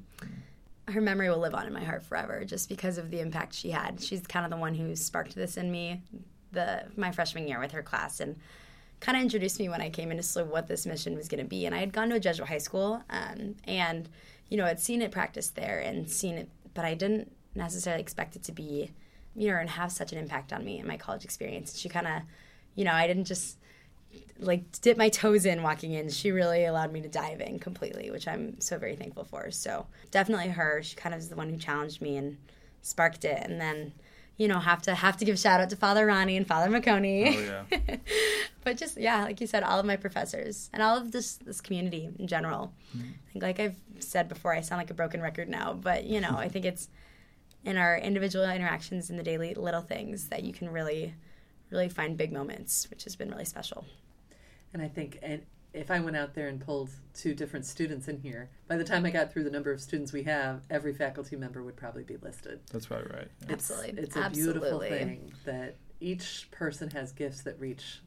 her 0.88 1.02
memory 1.02 1.30
will 1.30 1.40
live 1.40 1.54
on 1.54 1.68
in 1.68 1.74
my 1.74 1.84
heart 1.84 2.04
forever 2.04 2.44
just 2.44 2.68
because 2.68 2.98
of 2.98 3.12
the 3.12 3.20
impact 3.20 3.54
she 3.54 3.70
had. 3.70 4.02
She's 4.02 4.26
kind 4.26 4.46
of 4.46 4.52
the 4.52 4.58
one 4.58 4.74
who 4.74 4.96
sparked 4.96 5.36
this 5.36 5.58
in 5.58 5.72
me 5.72 6.02
the 6.52 6.84
my 6.96 7.12
freshman 7.12 7.48
year 7.48 7.60
with 7.60 7.72
her 7.72 7.84
class 7.84 8.20
and 8.20 8.36
kind 9.00 9.18
of 9.18 9.24
introduced 9.24 9.60
me 9.60 9.70
when 9.70 9.82
I 9.82 9.90
came 9.90 10.12
into 10.12 10.24
SLU 10.24 10.48
what 10.48 10.68
this 10.68 10.86
mission 10.86 11.16
was 11.16 11.28
going 11.28 11.44
to 11.44 11.50
be. 11.50 11.66
And 11.66 11.76
I 11.76 11.80
had 11.80 11.94
gone 11.94 12.10
to 12.10 12.16
a 12.16 12.20
Jesuit 12.20 12.48
high 12.48 12.58
school 12.58 13.04
um, 13.10 13.56
and, 13.66 14.10
you 14.50 14.58
know, 14.58 14.66
I'd 14.66 14.80
seen 14.80 15.02
it 15.02 15.12
practiced 15.12 15.56
there 15.56 15.80
and 15.80 16.10
seen 16.10 16.36
it, 16.36 16.50
but 16.74 16.84
I 16.86 16.96
didn't 16.96 17.32
necessarily 17.54 18.02
expect 18.02 18.36
it 18.36 18.44
to 18.44 18.52
be, 18.52 18.92
you 19.36 19.52
know, 19.52 19.58
and 19.58 19.70
have 19.70 19.92
such 19.92 20.12
an 20.14 20.18
impact 20.18 20.52
on 20.52 20.66
me 20.66 20.80
in 20.80 20.88
my 20.88 20.98
college 20.98 21.24
experience. 21.24 21.78
She 21.78 21.90
kind 21.90 22.08
of, 22.08 22.22
you 22.76 22.86
know, 22.86 22.94
I 22.94 23.06
didn't 23.08 23.26
just 23.26 23.58
like 24.40 24.64
dip 24.82 24.98
my 24.98 25.10
toes 25.10 25.46
in 25.46 25.62
walking 25.64 25.94
in. 25.94 26.10
She 26.10 26.32
really 26.32 26.66
allowed 26.66 26.92
me 26.92 27.02
to 27.02 27.10
dive 27.10 27.42
in 27.42 27.60
completely, 27.60 28.10
which 28.10 28.28
I'm 28.28 28.60
so 28.60 28.78
very 28.78 28.96
thankful 28.96 29.26
for. 29.26 29.52
So 29.52 29.86
definitely 30.12 30.50
her. 30.50 30.82
She 30.84 30.96
kind 30.96 31.14
of 31.14 31.20
is 31.20 31.30
the 31.30 31.36
one 31.36 31.50
who 31.50 31.58
challenged 31.58 32.02
me 32.02 32.18
and 32.18 32.38
sparked 32.82 33.26
it. 33.26 33.42
And 33.44 33.60
then, 33.60 33.94
you 34.38 34.48
know, 34.48 34.60
have 34.60 34.82
to 34.84 34.94
have 34.94 35.18
to 35.18 35.26
give 35.26 35.40
shout 35.40 35.60
out 35.60 35.70
to 35.72 35.76
Father 35.76 36.06
Ronnie 36.06 36.38
and 36.38 36.48
Father 36.48 36.70
McConey. 36.70 37.36
Oh, 37.36 37.66
yeah. 37.72 37.98
but 38.64 38.78
just 38.78 38.98
yeah, 38.98 39.24
like 39.24 39.42
you 39.42 39.48
said, 39.48 39.64
all 39.64 39.80
of 39.80 39.86
my 39.86 39.96
professors 39.96 40.70
and 40.74 40.82
all 40.82 40.96
of 40.98 41.12
this 41.12 41.36
this 41.38 41.60
community 41.60 42.10
in 42.18 42.28
general. 42.28 42.72
Mm-hmm. 42.96 43.08
I 43.08 43.32
think, 43.32 43.44
like 43.44 43.60
I've 43.60 43.76
said 44.00 44.30
before, 44.30 44.54
I 44.54 44.62
sound 44.62 44.80
like 44.80 44.92
a 44.92 44.94
broken 44.94 45.22
record 45.22 45.50
now, 45.50 45.74
but 45.74 46.06
you 46.06 46.22
know, 46.22 46.38
I 46.38 46.48
think 46.50 46.66
it's 46.66 46.90
in 47.66 47.78
our 47.78 47.98
individual 47.98 48.46
interactions 48.46 49.10
in 49.10 49.18
the 49.18 49.24
daily 49.24 49.54
little 49.54 49.82
things 49.82 50.30
that 50.30 50.44
you 50.44 50.54
can 50.54 50.70
really, 50.70 51.16
really 51.70 51.90
find 51.90 52.16
big 52.16 52.32
moments, 52.32 52.90
which 52.90 53.04
has 53.04 53.16
been 53.16 53.30
really 53.30 53.46
special. 53.46 53.86
And 54.74 54.82
I 54.82 54.88
think, 54.88 55.18
and 55.22 55.42
if 55.78 55.92
I 55.92 56.00
went 56.00 56.18
out 56.18 56.34
there 56.34 56.48
and 56.48 56.60
pulled 56.60 56.90
two 57.14 57.34
different 57.34 57.66
students 57.66 58.08
in 58.08 58.20
here, 58.20 58.50
by 58.68 58.78
the 58.78 58.84
time 58.84 59.06
I 59.06 59.12
got 59.12 59.32
through 59.32 59.44
the 59.44 59.52
number 59.52 59.72
of 59.72 59.80
students 59.80 60.12
we 60.12 60.24
have, 60.24 60.62
every 60.70 60.94
faculty 60.94 61.36
member 61.36 61.64
would 61.64 61.76
probably 61.76 62.04
be 62.04 62.18
listed. 62.18 62.60
That's 62.72 62.88
probably 62.88 63.16
right. 63.16 63.28
Yeah. 63.46 63.54
It's, 63.54 63.72
Absolutely. 63.72 64.04
it's 64.04 64.16
a 64.16 64.30
beautiful 64.30 64.80
thing 64.80 65.32
that 65.46 65.76
each 66.00 66.48
person 66.52 66.90
has 66.92 67.12
gifts 67.12 67.42
that 67.44 67.60
reach 67.60 68.02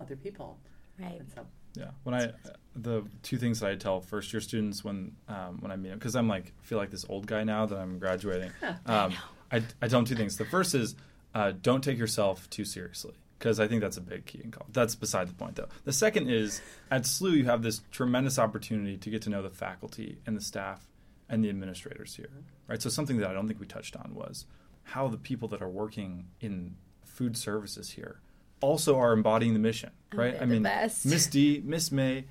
other 0.00 0.16
people. 0.16 0.58
Right. 0.98 1.18
And 1.18 1.30
so, 1.34 1.46
Yeah, 1.74 1.90
when 2.02 2.14
I 2.14 2.32
the 2.76 3.04
two 3.22 3.38
things 3.38 3.60
that 3.60 3.70
I 3.70 3.74
tell 3.76 4.00
first 4.00 4.32
year 4.32 4.40
students 4.40 4.84
when 4.84 5.16
um, 5.28 5.58
when 5.60 5.72
I 5.72 5.76
meet 5.76 5.88
them 5.88 5.98
because 5.98 6.14
I'm 6.14 6.28
like 6.28 6.52
feel 6.62 6.78
like 6.78 6.90
this 6.90 7.04
old 7.08 7.26
guy 7.26 7.42
now 7.44 7.66
that 7.66 7.76
I'm 7.76 7.98
graduating. 7.98 8.50
Um, 8.86 9.14
I 9.50 9.62
I 9.82 9.88
tell 9.88 9.98
them 9.98 10.04
two 10.04 10.14
things. 10.14 10.36
The 10.36 10.44
first 10.44 10.74
is 10.74 10.94
uh, 11.34 11.52
don't 11.62 11.82
take 11.82 11.98
yourself 11.98 12.48
too 12.50 12.64
seriously 12.64 13.14
because 13.44 13.60
I 13.60 13.68
think 13.68 13.82
that's 13.82 13.98
a 13.98 14.00
big 14.00 14.24
key 14.24 14.40
in 14.42 14.50
college. 14.50 14.72
That's 14.72 14.94
beside 14.94 15.28
the 15.28 15.34
point 15.34 15.56
though. 15.56 15.68
The 15.84 15.92
second 15.92 16.30
is 16.30 16.62
at 16.90 17.02
SLU 17.02 17.32
you 17.32 17.44
have 17.44 17.62
this 17.62 17.82
tremendous 17.90 18.38
opportunity 18.38 18.96
to 18.96 19.10
get 19.10 19.20
to 19.22 19.30
know 19.30 19.42
the 19.42 19.50
faculty 19.50 20.16
and 20.24 20.34
the 20.34 20.40
staff 20.40 20.88
and 21.28 21.44
the 21.44 21.50
administrators 21.50 22.16
here, 22.16 22.30
right? 22.68 22.80
So 22.80 22.88
something 22.88 23.18
that 23.18 23.28
I 23.28 23.34
don't 23.34 23.46
think 23.46 23.60
we 23.60 23.66
touched 23.66 23.96
on 23.96 24.14
was 24.14 24.46
how 24.84 25.08
the 25.08 25.18
people 25.18 25.46
that 25.48 25.60
are 25.60 25.68
working 25.68 26.28
in 26.40 26.76
food 27.04 27.36
services 27.36 27.90
here 27.90 28.22
also 28.62 28.98
are 28.98 29.12
embodying 29.12 29.52
the 29.52 29.58
mission, 29.58 29.90
right? 30.14 30.40
I 30.40 30.46
mean. 30.46 30.62
Miss 31.04 31.26
D, 31.26 31.60
Miss 31.62 31.92
May, 31.92 32.24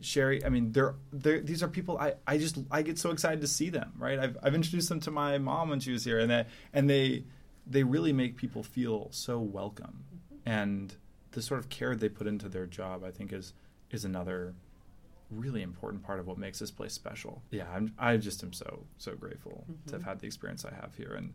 Sherry. 0.00 0.44
I 0.44 0.48
mean, 0.48 0.72
they're 0.72 0.96
they're 1.12 1.40
these 1.40 1.62
are 1.62 1.68
people 1.68 1.98
I, 1.98 2.14
I 2.26 2.36
just 2.36 2.58
I 2.68 2.82
get 2.82 2.98
so 2.98 3.12
excited 3.12 3.42
to 3.42 3.46
see 3.46 3.70
them, 3.70 3.92
right? 3.96 4.18
I've 4.18 4.36
I've 4.42 4.56
introduced 4.56 4.88
them 4.88 4.98
to 5.00 5.12
my 5.12 5.38
mom 5.38 5.68
when 5.68 5.78
she 5.78 5.92
was 5.92 6.04
here, 6.04 6.18
and 6.18 6.28
that 6.32 6.48
and 6.72 6.90
they 6.90 7.26
they 7.64 7.84
really 7.84 8.12
make 8.12 8.36
people 8.36 8.62
feel 8.64 9.08
so 9.12 9.38
welcome, 9.38 10.04
and 10.48 10.94
the 11.32 11.42
sort 11.42 11.60
of 11.60 11.68
care 11.68 11.94
they 11.94 12.08
put 12.08 12.26
into 12.26 12.48
their 12.48 12.64
job, 12.66 13.04
I 13.04 13.10
think, 13.10 13.32
is 13.32 13.52
is 13.90 14.04
another 14.04 14.54
really 15.30 15.60
important 15.60 16.02
part 16.02 16.18
of 16.20 16.26
what 16.26 16.38
makes 16.38 16.58
this 16.58 16.70
place 16.70 16.94
special. 16.94 17.42
Yeah, 17.50 17.66
I'm 17.70 17.92
I 17.98 18.16
just 18.16 18.42
am 18.42 18.54
so 18.54 18.84
so 18.96 19.14
grateful 19.14 19.64
to 19.86 19.92
have 19.92 20.00
mm-hmm. 20.00 20.08
had 20.08 20.20
the 20.20 20.26
experience 20.26 20.64
I 20.64 20.74
have 20.74 20.94
here, 20.96 21.14
and 21.14 21.34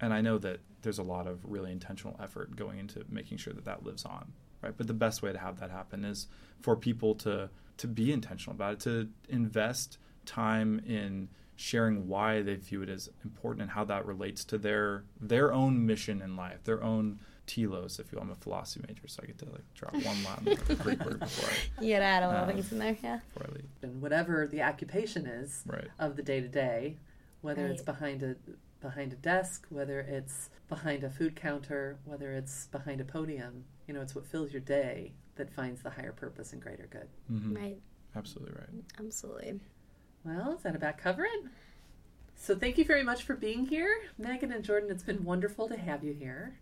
and 0.00 0.12
I 0.12 0.20
know 0.20 0.36
that 0.38 0.60
there's 0.82 0.98
a 0.98 1.02
lot 1.02 1.26
of 1.26 1.38
really 1.44 1.72
intentional 1.72 2.16
effort 2.22 2.54
going 2.54 2.78
into 2.78 3.02
making 3.08 3.38
sure 3.38 3.54
that 3.54 3.64
that 3.64 3.82
lives 3.82 4.04
on, 4.04 4.32
right? 4.62 4.74
But 4.76 4.86
the 4.86 4.94
best 4.94 5.22
way 5.22 5.32
to 5.32 5.38
have 5.38 5.58
that 5.60 5.70
happen 5.70 6.04
is 6.04 6.26
for 6.60 6.76
people 6.76 7.14
to 7.16 7.48
to 7.78 7.86
be 7.88 8.12
intentional 8.12 8.54
about 8.54 8.74
it, 8.74 8.80
to 8.80 9.08
invest 9.30 9.96
time 10.26 10.82
in 10.86 11.30
sharing 11.56 12.08
why 12.08 12.42
they 12.42 12.56
view 12.56 12.82
it 12.82 12.88
as 12.90 13.08
important 13.24 13.62
and 13.62 13.70
how 13.70 13.84
that 13.84 14.04
relates 14.04 14.44
to 14.44 14.58
their 14.58 15.04
their 15.18 15.50
own 15.50 15.86
mission 15.86 16.20
in 16.20 16.36
life, 16.36 16.62
their 16.64 16.82
own 16.82 17.18
telos, 17.54 17.98
if 17.98 18.12
you 18.12 18.16
will. 18.16 18.24
I'm 18.24 18.30
a 18.30 18.36
philosophy 18.36 18.84
major, 18.86 19.06
so 19.08 19.20
I 19.22 19.26
get 19.26 19.38
to 19.38 19.46
like 19.46 19.64
drop 19.74 19.94
one 19.94 20.22
Latin 20.22 20.56
Greek 20.78 21.04
word 21.04 21.20
before 21.20 21.44
I, 21.44 21.56
You 21.84 21.94
gotta 21.94 22.04
add 22.04 22.22
a 22.22 22.28
little 22.28 22.42
Um, 22.44 22.48
things 22.50 22.72
in 22.72 22.78
there, 22.78 22.96
yeah. 23.02 23.20
before 23.34 23.48
I 23.50 23.54
leave. 23.54 23.68
And 23.82 24.00
whatever 24.00 24.46
the 24.46 24.62
occupation 24.62 25.26
is 25.26 25.64
Right. 25.66 25.88
of 25.98 26.16
the 26.16 26.22
day 26.22 26.40
to 26.40 26.48
day, 26.48 26.96
whether 27.40 27.66
it's 27.66 27.82
behind 27.82 28.22
a 28.22 28.36
behind 28.80 29.12
a 29.12 29.16
desk, 29.16 29.66
whether 29.68 30.00
it's 30.00 30.48
behind 30.68 31.04
a 31.04 31.10
food 31.10 31.36
counter, 31.36 31.98
whether 32.04 32.32
it's 32.32 32.66
behind 32.68 33.00
a 33.00 33.04
podium, 33.04 33.64
you 33.86 33.92
know, 33.92 34.00
it's 34.00 34.14
what 34.14 34.24
fills 34.26 34.52
your 34.52 34.62
day 34.62 35.12
that 35.36 35.50
finds 35.52 35.82
the 35.82 35.90
higher 35.90 36.12
purpose 36.12 36.52
and 36.54 36.62
greater 36.62 36.86
good. 36.90 37.08
hmm 37.28 37.54
Right, 37.56 37.78
Absolutely 38.16 38.54
right. 38.58 38.84
absolutely. 38.98 39.60
Well, 40.24 40.54
is 40.56 40.62
that 40.62 40.74
about 40.76 40.96
cover 40.98 41.24
it? 41.24 41.44
So 42.36 42.54
thank 42.56 42.78
you 42.78 42.84
very 42.86 43.02
much 43.04 43.22
for 43.22 43.34
being 43.34 43.66
here, 43.66 43.94
Megan 44.16 44.50
and 44.52 44.64
Jordan. 44.64 44.90
It's 44.90 45.02
been 45.02 45.24
wonderful 45.24 45.68
to 45.68 45.76
have 45.76 46.02
you 46.02 46.14
here. 46.14 46.56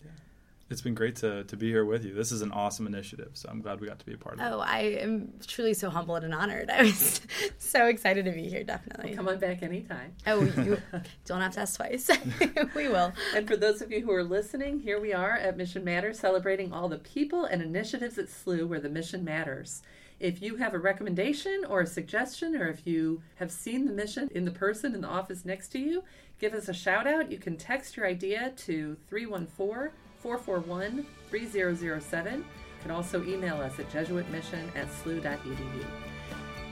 It's 0.71 0.83
been 0.83 0.95
great 0.95 1.17
to, 1.17 1.45
to 1.45 1.57
be 1.57 1.71
here 1.71 1.87
with 1.87 2.05
you. 2.05 2.13
This 2.13 2.31
is 2.31 2.43
an 2.43 2.53
awesome 2.53 2.87
initiative, 2.87 3.31
so 3.33 3.49
I'm 3.51 3.63
glad 3.63 3.81
we 3.81 3.89
got 3.89 3.99
to 4.01 4.05
be 4.05 4.13
a 4.13 4.19
part 4.19 4.35
of 4.35 4.41
it. 4.41 4.51
Oh, 4.51 4.61
I 4.61 4.81
am 5.01 5.33
truly 5.47 5.73
so 5.73 5.89
humbled 5.89 6.25
and 6.25 6.35
honored. 6.35 6.69
I 6.75 6.83
was 6.83 7.23
so 7.57 7.87
excited 7.87 8.27
to 8.27 8.33
be 8.33 8.51
here, 8.51 8.65
definitely. 8.65 9.15
Come 9.15 9.29
on 9.29 9.39
back 9.39 9.63
anytime. 9.63 10.13
Oh, 10.27 10.43
you 10.43 10.79
don't 11.25 11.41
have 11.41 11.55
to 11.55 11.61
ask 11.61 11.77
twice. 11.77 12.11
we 12.75 12.89
will. 12.89 13.15
And 13.35 13.49
for 13.49 13.57
those 13.57 13.81
of 13.81 13.91
you 13.91 14.03
who 14.03 14.13
are 14.13 14.23
listening, 14.23 14.81
here 14.81 15.01
we 15.01 15.15
are 15.15 15.33
at 15.33 15.57
Mission 15.57 15.85
Matters 15.85 16.19
celebrating 16.19 16.71
all 16.71 16.89
the 16.89 16.99
people 16.99 17.47
and 17.47 17.63
initiatives 17.63 18.19
at 18.19 18.27
SLU 18.27 18.69
where 18.69 18.81
the 18.81 18.91
mission 18.91 19.25
matters. 19.25 19.81
If 20.21 20.43
you 20.43 20.57
have 20.57 20.75
a 20.75 20.79
recommendation 20.79 21.65
or 21.67 21.81
a 21.81 21.87
suggestion, 21.87 22.57
or 22.57 22.69
if 22.69 22.87
you 22.87 23.23
have 23.37 23.51
seen 23.51 23.87
the 23.87 23.93
mission 23.93 24.29
in 24.35 24.45
the 24.45 24.51
person 24.51 24.95
in 24.95 25.01
the 25.01 25.09
office 25.09 25.47
next 25.47 25.69
to 25.69 25.79
you, 25.79 26.03
give 26.39 26.53
us 26.53 26.69
a 26.69 26.75
shout 26.75 27.07
out. 27.07 27.31
You 27.31 27.39
can 27.39 27.57
text 27.57 27.97
your 27.97 28.05
idea 28.05 28.53
to 28.57 28.97
314 29.09 29.93
441 30.21 31.07
3007. 31.31 32.35
You 32.39 32.45
can 32.83 32.91
also 32.91 33.23
email 33.25 33.57
us 33.57 33.79
at 33.79 33.91
jesuitmission 33.91 34.75
at 34.77 34.89
slu.edu. 34.89 35.85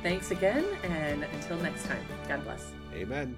Thanks 0.02 0.30
again, 0.30 0.64
and 0.84 1.24
until 1.24 1.58
next 1.58 1.84
time, 1.86 2.04
God 2.28 2.44
bless. 2.44 2.72
Amen. 2.94 3.36